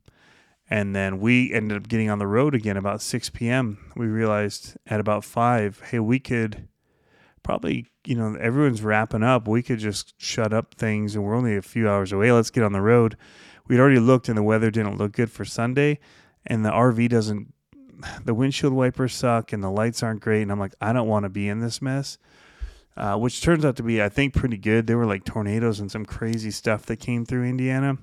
and 0.71 0.95
then 0.95 1.19
we 1.19 1.53
ended 1.53 1.77
up 1.77 1.89
getting 1.89 2.11
on 2.11 2.19
the 2.19 2.27
road 2.27 2.55
again 2.55 2.77
about 2.77 3.01
6 3.01 3.31
p.m. 3.31 3.93
We 3.97 4.07
realized 4.07 4.77
at 4.87 5.01
about 5.01 5.25
5, 5.25 5.83
hey, 5.91 5.99
we 5.99 6.19
could 6.19 6.69
probably, 7.43 7.87
you 8.05 8.17
know, 8.17 8.35
everyone's 8.35 8.83
wrapping 8.83 9.23
up. 9.23 9.49
We 9.49 9.63
could 9.63 9.79
just 9.79 10.15
shut 10.19 10.53
up 10.53 10.75
things 10.75 11.15
and 11.15 11.25
we're 11.25 11.37
only 11.37 11.57
a 11.57 11.63
few 11.63 11.89
hours 11.89 12.13
away. 12.13 12.33
Let's 12.33 12.51
get 12.51 12.65
on 12.65 12.73
the 12.73 12.83
road. 12.83 13.17
We'd 13.67 13.81
already 13.81 14.01
looked 14.01 14.29
and 14.29 14.37
the 14.37 14.43
weather 14.43 14.71
didn't 14.71 14.99
look 14.99 15.13
good 15.13 15.31
for 15.31 15.45
Sunday. 15.45 16.01
And 16.47 16.65
the 16.65 16.71
RV 16.71 17.09
doesn't, 17.09 17.53
the 18.25 18.35
windshield 18.35 18.73
wipers 18.73 19.15
suck 19.15 19.53
and 19.53 19.63
the 19.63 19.71
lights 19.71 20.03
aren't 20.03 20.21
great. 20.21 20.43
And 20.43 20.53
I'm 20.53 20.61
like, 20.61 20.75
I 20.81 20.93
don't 20.93 21.09
want 21.09 21.25
to 21.25 21.29
be 21.29 21.49
in 21.49 21.61
this 21.61 21.83
mess. 21.83 22.19
Uh, 22.97 23.17
which 23.17 23.43
turns 23.43 23.65
out 23.65 23.77
to 23.77 23.83
be, 23.85 24.03
I 24.03 24.09
think, 24.09 24.35
pretty 24.35 24.57
good. 24.57 24.89
There 24.89 24.99
were 24.99 25.07
like 25.07 25.25
tornadoes 25.25 25.79
and 25.79 25.89
some 25.89 26.05
crazy 26.05 26.51
stuff 26.51 26.85
that 26.87 26.97
came 26.97 27.25
through 27.25 27.45
Indiana 27.45 27.99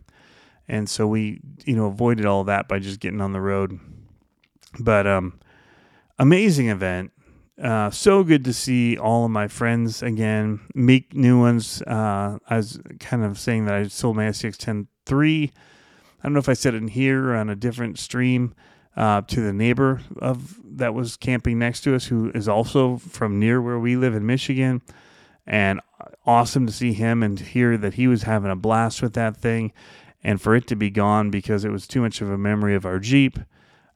and 0.67 0.89
so 0.89 1.07
we 1.07 1.41
you 1.65 1.75
know 1.75 1.85
avoided 1.85 2.25
all 2.25 2.43
that 2.43 2.67
by 2.67 2.79
just 2.79 2.99
getting 2.99 3.21
on 3.21 3.33
the 3.33 3.41
road 3.41 3.79
but 4.79 5.05
um 5.05 5.39
amazing 6.19 6.69
event 6.69 7.11
uh, 7.61 7.89
so 7.89 8.21
good 8.21 8.43
to 8.43 8.51
see 8.51 8.97
all 8.97 9.23
of 9.23 9.31
my 9.31 9.47
friends 9.47 10.03
again 10.03 10.59
meet 10.73 11.13
new 11.13 11.39
ones 11.39 11.81
uh, 11.83 12.37
i 12.49 12.57
was 12.57 12.79
kind 12.99 13.23
of 13.23 13.39
saying 13.39 13.65
that 13.65 13.73
i 13.73 13.87
sold 13.87 14.15
my 14.15 14.25
SCX 14.25 14.57
10 14.57 14.87
3 15.05 15.51
i 16.19 16.23
don't 16.23 16.33
know 16.33 16.39
if 16.39 16.49
i 16.49 16.53
said 16.53 16.73
it 16.73 16.77
in 16.77 16.89
here 16.89 17.29
or 17.29 17.35
on 17.35 17.49
a 17.49 17.55
different 17.55 17.97
stream 17.97 18.53
uh, 18.95 19.21
to 19.21 19.41
the 19.41 19.53
neighbor 19.53 20.01
of 20.19 20.59
that 20.77 20.93
was 20.93 21.17
camping 21.17 21.59
next 21.59 21.81
to 21.81 21.95
us, 21.95 22.05
who 22.05 22.31
is 22.33 22.47
also 22.47 22.97
from 22.97 23.39
near 23.39 23.61
where 23.61 23.79
we 23.79 23.95
live 23.95 24.13
in 24.13 24.25
Michigan, 24.25 24.81
and 25.45 25.81
awesome 26.25 26.65
to 26.65 26.71
see 26.71 26.93
him 26.93 27.21
and 27.21 27.39
hear 27.39 27.77
that 27.77 27.95
he 27.95 28.07
was 28.07 28.23
having 28.23 28.51
a 28.51 28.55
blast 28.55 29.01
with 29.01 29.13
that 29.13 29.37
thing, 29.37 29.71
and 30.23 30.41
for 30.41 30.55
it 30.55 30.67
to 30.67 30.75
be 30.75 30.89
gone 30.89 31.29
because 31.29 31.65
it 31.65 31.69
was 31.69 31.87
too 31.87 32.01
much 32.01 32.21
of 32.21 32.29
a 32.29 32.37
memory 32.37 32.75
of 32.75 32.85
our 32.85 32.99
Jeep. 32.99 33.39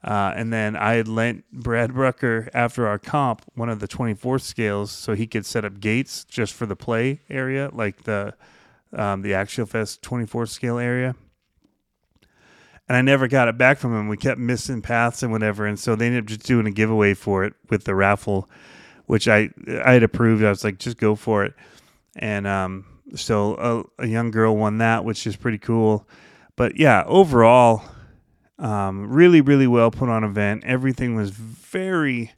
Uh, 0.02 0.32
and 0.36 0.54
then 0.54 0.78
I 0.78 0.94
had 0.94 1.10
lent 1.10 1.44
Brad 1.52 1.94
Brucker 1.94 2.50
after 2.54 2.88
our 2.88 2.98
comp 2.98 3.44
one 3.56 3.68
of 3.68 3.82
the 3.82 3.88
24 3.88 4.40
scales 4.40 4.92
so 4.92 5.14
he 5.14 5.28
could 5.28 5.46
set 5.46 5.66
up 5.66 5.82
gates 5.82 6.24
just 6.24 6.54
for 6.54 6.66
the 6.66 6.76
play 6.76 7.22
area, 7.30 7.70
like 7.74 8.04
the 8.04 8.34
um, 8.94 9.22
the 9.22 9.34
Axial 9.34 9.66
Fest 9.66 10.02
24 10.02 10.48
scale 10.48 10.80
area. 10.80 11.16
And 12.90 12.98
I 12.98 13.02
never 13.02 13.30
got 13.30 13.48
it 13.48 13.58
back 13.58 13.78
from 13.78 13.96
him. 13.96 14.10
We 14.10 14.18
kept 14.18 14.40
missing 14.40 14.82
paths 14.82 15.24
and 15.24 15.32
whatever, 15.32 15.66
and 15.66 15.80
so 15.80 15.96
they 15.96 16.08
ended 16.08 16.24
up 16.24 16.28
just 16.28 16.44
doing 16.44 16.68
a 16.68 16.72
giveaway 16.72 17.14
for 17.14 17.46
it 17.46 17.54
with 17.70 17.86
the 17.86 17.96
raffle, 17.96 18.50
which 19.06 19.28
I 19.28 19.52
I 19.86 19.94
had 19.94 20.04
approved. 20.04 20.44
I 20.44 20.50
was 20.50 20.64
like, 20.64 20.80
just 20.80 20.98
go 20.98 21.16
for 21.16 21.46
it, 21.46 21.54
and 22.18 22.46
um, 22.48 22.86
so 23.16 23.88
a, 24.00 24.04
a 24.04 24.08
young 24.08 24.32
girl 24.32 24.58
won 24.58 24.80
that, 24.80 25.06
which 25.06 25.26
is 25.26 25.36
pretty 25.36 25.60
cool. 25.60 26.08
But 26.56 26.76
yeah, 26.78 27.04
overall 27.06 27.84
um, 28.60 29.10
really, 29.10 29.42
really 29.42 29.68
well 29.68 29.90
put 29.90 30.10
on 30.10 30.24
event. 30.24 30.64
Everything 30.66 31.16
was 31.16 31.32
very 31.32 32.32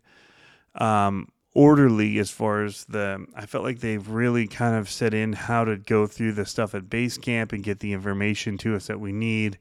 um, 0.76 1.30
orderly 1.54 2.20
as 2.20 2.30
far 2.30 2.64
as 2.64 2.86
the. 2.86 3.26
I 3.36 3.46
felt 3.46 3.64
like 3.64 3.80
they've 3.80 4.08
really 4.08 4.48
kind 4.48 4.76
of 4.76 4.90
set 4.90 5.14
in 5.14 5.34
how 5.34 5.66
to 5.66 5.78
go 5.78 6.08
through 6.08 6.34
the 6.34 6.46
stuff 6.46 6.76
at 6.76 6.90
base 6.90 7.18
camp 7.18 7.54
and 7.54 7.64
get 7.64 7.80
the 7.80 7.94
information 7.94 8.58
to 8.60 8.76
us 8.76 8.88
that 8.88 9.00
we 9.00 9.12
need, 9.12 9.58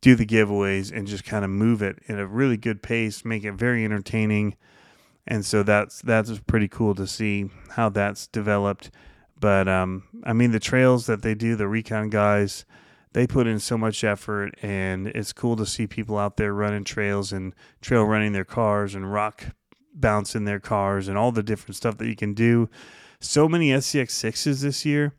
do 0.00 0.14
the 0.14 0.26
giveaways, 0.26 0.92
and 0.92 1.06
just 1.06 1.24
kind 1.24 1.44
of 1.44 1.50
move 1.50 1.82
it 1.82 1.98
at 2.08 2.18
a 2.18 2.26
really 2.26 2.56
good 2.56 2.82
pace, 2.82 3.24
make 3.24 3.44
it 3.44 3.52
very 3.52 3.84
entertaining. 3.84 4.56
And 5.26 5.44
so 5.44 5.62
that's 5.62 6.00
that's 6.02 6.38
pretty 6.40 6.68
cool 6.68 6.94
to 6.94 7.06
see 7.06 7.50
how 7.70 7.88
that's 7.88 8.26
developed. 8.26 8.90
But 9.38 9.68
um, 9.68 10.04
I 10.24 10.32
mean, 10.32 10.50
the 10.50 10.60
trails 10.60 11.06
that 11.06 11.22
they 11.22 11.34
do, 11.34 11.56
the 11.56 11.68
recon 11.68 12.10
guys 12.10 12.64
they 13.12 13.26
put 13.26 13.46
in 13.46 13.58
so 13.58 13.76
much 13.76 14.04
effort 14.04 14.54
and 14.62 15.08
it's 15.08 15.32
cool 15.32 15.56
to 15.56 15.66
see 15.66 15.86
people 15.86 16.18
out 16.18 16.36
there 16.36 16.52
running 16.52 16.84
trails 16.84 17.32
and 17.32 17.54
trail 17.80 18.04
running 18.04 18.32
their 18.32 18.44
cars 18.44 18.94
and 18.94 19.12
rock 19.12 19.46
bouncing 19.94 20.44
their 20.44 20.60
cars 20.60 21.08
and 21.08 21.18
all 21.18 21.32
the 21.32 21.42
different 21.42 21.76
stuff 21.76 21.98
that 21.98 22.06
you 22.06 22.16
can 22.16 22.34
do 22.34 22.68
so 23.20 23.48
many 23.48 23.70
scx6s 23.70 24.62
this 24.62 24.86
year 24.86 25.12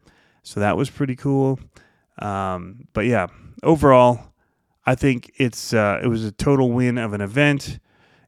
so 0.43 0.59
that 0.59 0.77
was 0.77 0.89
pretty 0.89 1.15
cool 1.15 1.59
um, 2.19 2.87
but 2.93 3.05
yeah 3.05 3.27
overall 3.63 4.30
i 4.85 4.95
think 4.95 5.31
it's 5.35 5.73
uh, 5.73 5.99
it 6.03 6.07
was 6.07 6.23
a 6.23 6.31
total 6.31 6.71
win 6.71 6.97
of 6.97 7.13
an 7.13 7.21
event 7.21 7.79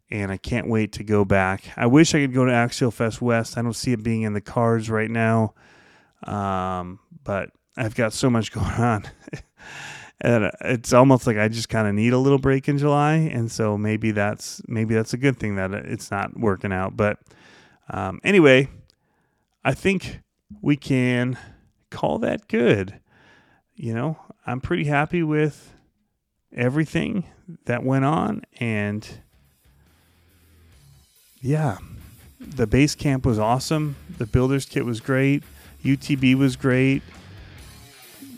and 0.10 0.32
i 0.32 0.38
can't 0.38 0.68
wait 0.68 0.92
to 0.92 1.04
go 1.04 1.26
back 1.26 1.64
i 1.78 1.86
wish 1.86 2.14
i 2.14 2.20
could 2.20 2.34
go 2.34 2.46
to 2.46 2.52
axial 2.52 2.92
fest 2.92 3.22
west 3.22 3.58
i 3.58 3.62
don't 3.62 3.74
see 3.74 3.92
it 3.92 4.04
being 4.04 4.22
in 4.22 4.34
the 4.34 4.42
cards 4.42 4.90
right 4.90 5.12
now 5.12 5.54
um, 6.24 7.00
but 7.24 7.50
i've 7.78 7.96
got 7.96 8.14
so 8.14 8.30
much 8.30 8.52
going 8.54 8.66
on 8.66 9.06
and 10.24 10.52
it's 10.62 10.94
almost 10.94 11.28
like 11.28 11.38
I 11.38 11.50
just 11.50 11.70
kind 11.70 11.88
of 11.88 11.94
need 11.94 12.14
a 12.14 12.18
little 12.18 12.40
break 12.40 12.70
in 12.70 12.78
July, 12.78 13.16
and 13.16 13.52
so 13.52 13.78
maybe 13.78 14.12
that's 14.12 14.62
maybe 14.68 14.96
that's 14.96 15.14
a 15.14 15.18
good 15.18 15.38
thing 15.38 15.56
that 15.56 15.74
it's 15.74 16.10
not 16.10 16.40
working 16.40 16.72
out. 16.72 16.96
But 16.96 17.20
um, 17.90 18.22
anyway, 18.24 18.70
I 19.64 19.74
think 19.74 20.22
we 20.62 20.78
can 20.78 21.38
call 21.92 22.20
that 22.20 22.48
good. 22.48 23.00
You 23.76 23.94
know, 23.94 24.18
I'm 24.46 24.62
pretty 24.62 24.86
happy 24.86 25.24
with 25.24 25.73
everything 26.56 27.26
that 27.66 27.84
went 27.84 28.06
on, 28.06 28.44
and 28.60 29.08
yeah, 31.42 31.78
the 32.40 32.68
base 32.68 32.96
camp 32.96 33.26
was 33.26 33.40
awesome. 33.40 33.96
The 34.18 34.26
builders 34.26 34.66
kit 34.66 34.86
was 34.86 35.00
great. 35.00 35.44
UTB 35.84 36.36
was 36.36 36.56
great 36.56 37.04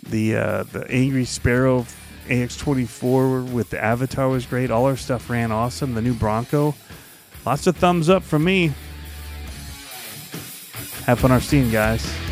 the 0.10 0.36
uh, 0.36 0.64
the 0.64 0.90
Angry 0.90 1.26
Sparrow 1.26 1.86
AX24 2.28 3.52
with 3.52 3.70
the 3.70 3.84
Avatar 3.84 4.30
was 4.30 4.46
great. 4.46 4.72
All 4.72 4.86
our 4.86 4.98
stuff 4.98 5.30
ran 5.30 5.52
awesome. 5.52 5.94
The 5.94 6.02
new 6.02 6.14
Bronco, 6.14 6.76
lots 7.46 7.68
of 7.68 7.78
thumbs 7.78 8.10
up 8.10 8.24
from 8.24 8.44
me. 8.44 8.74
Have 11.06 11.20
fun 11.20 11.32
our 11.32 11.42
scene, 11.42 11.72
guys. 11.72 12.25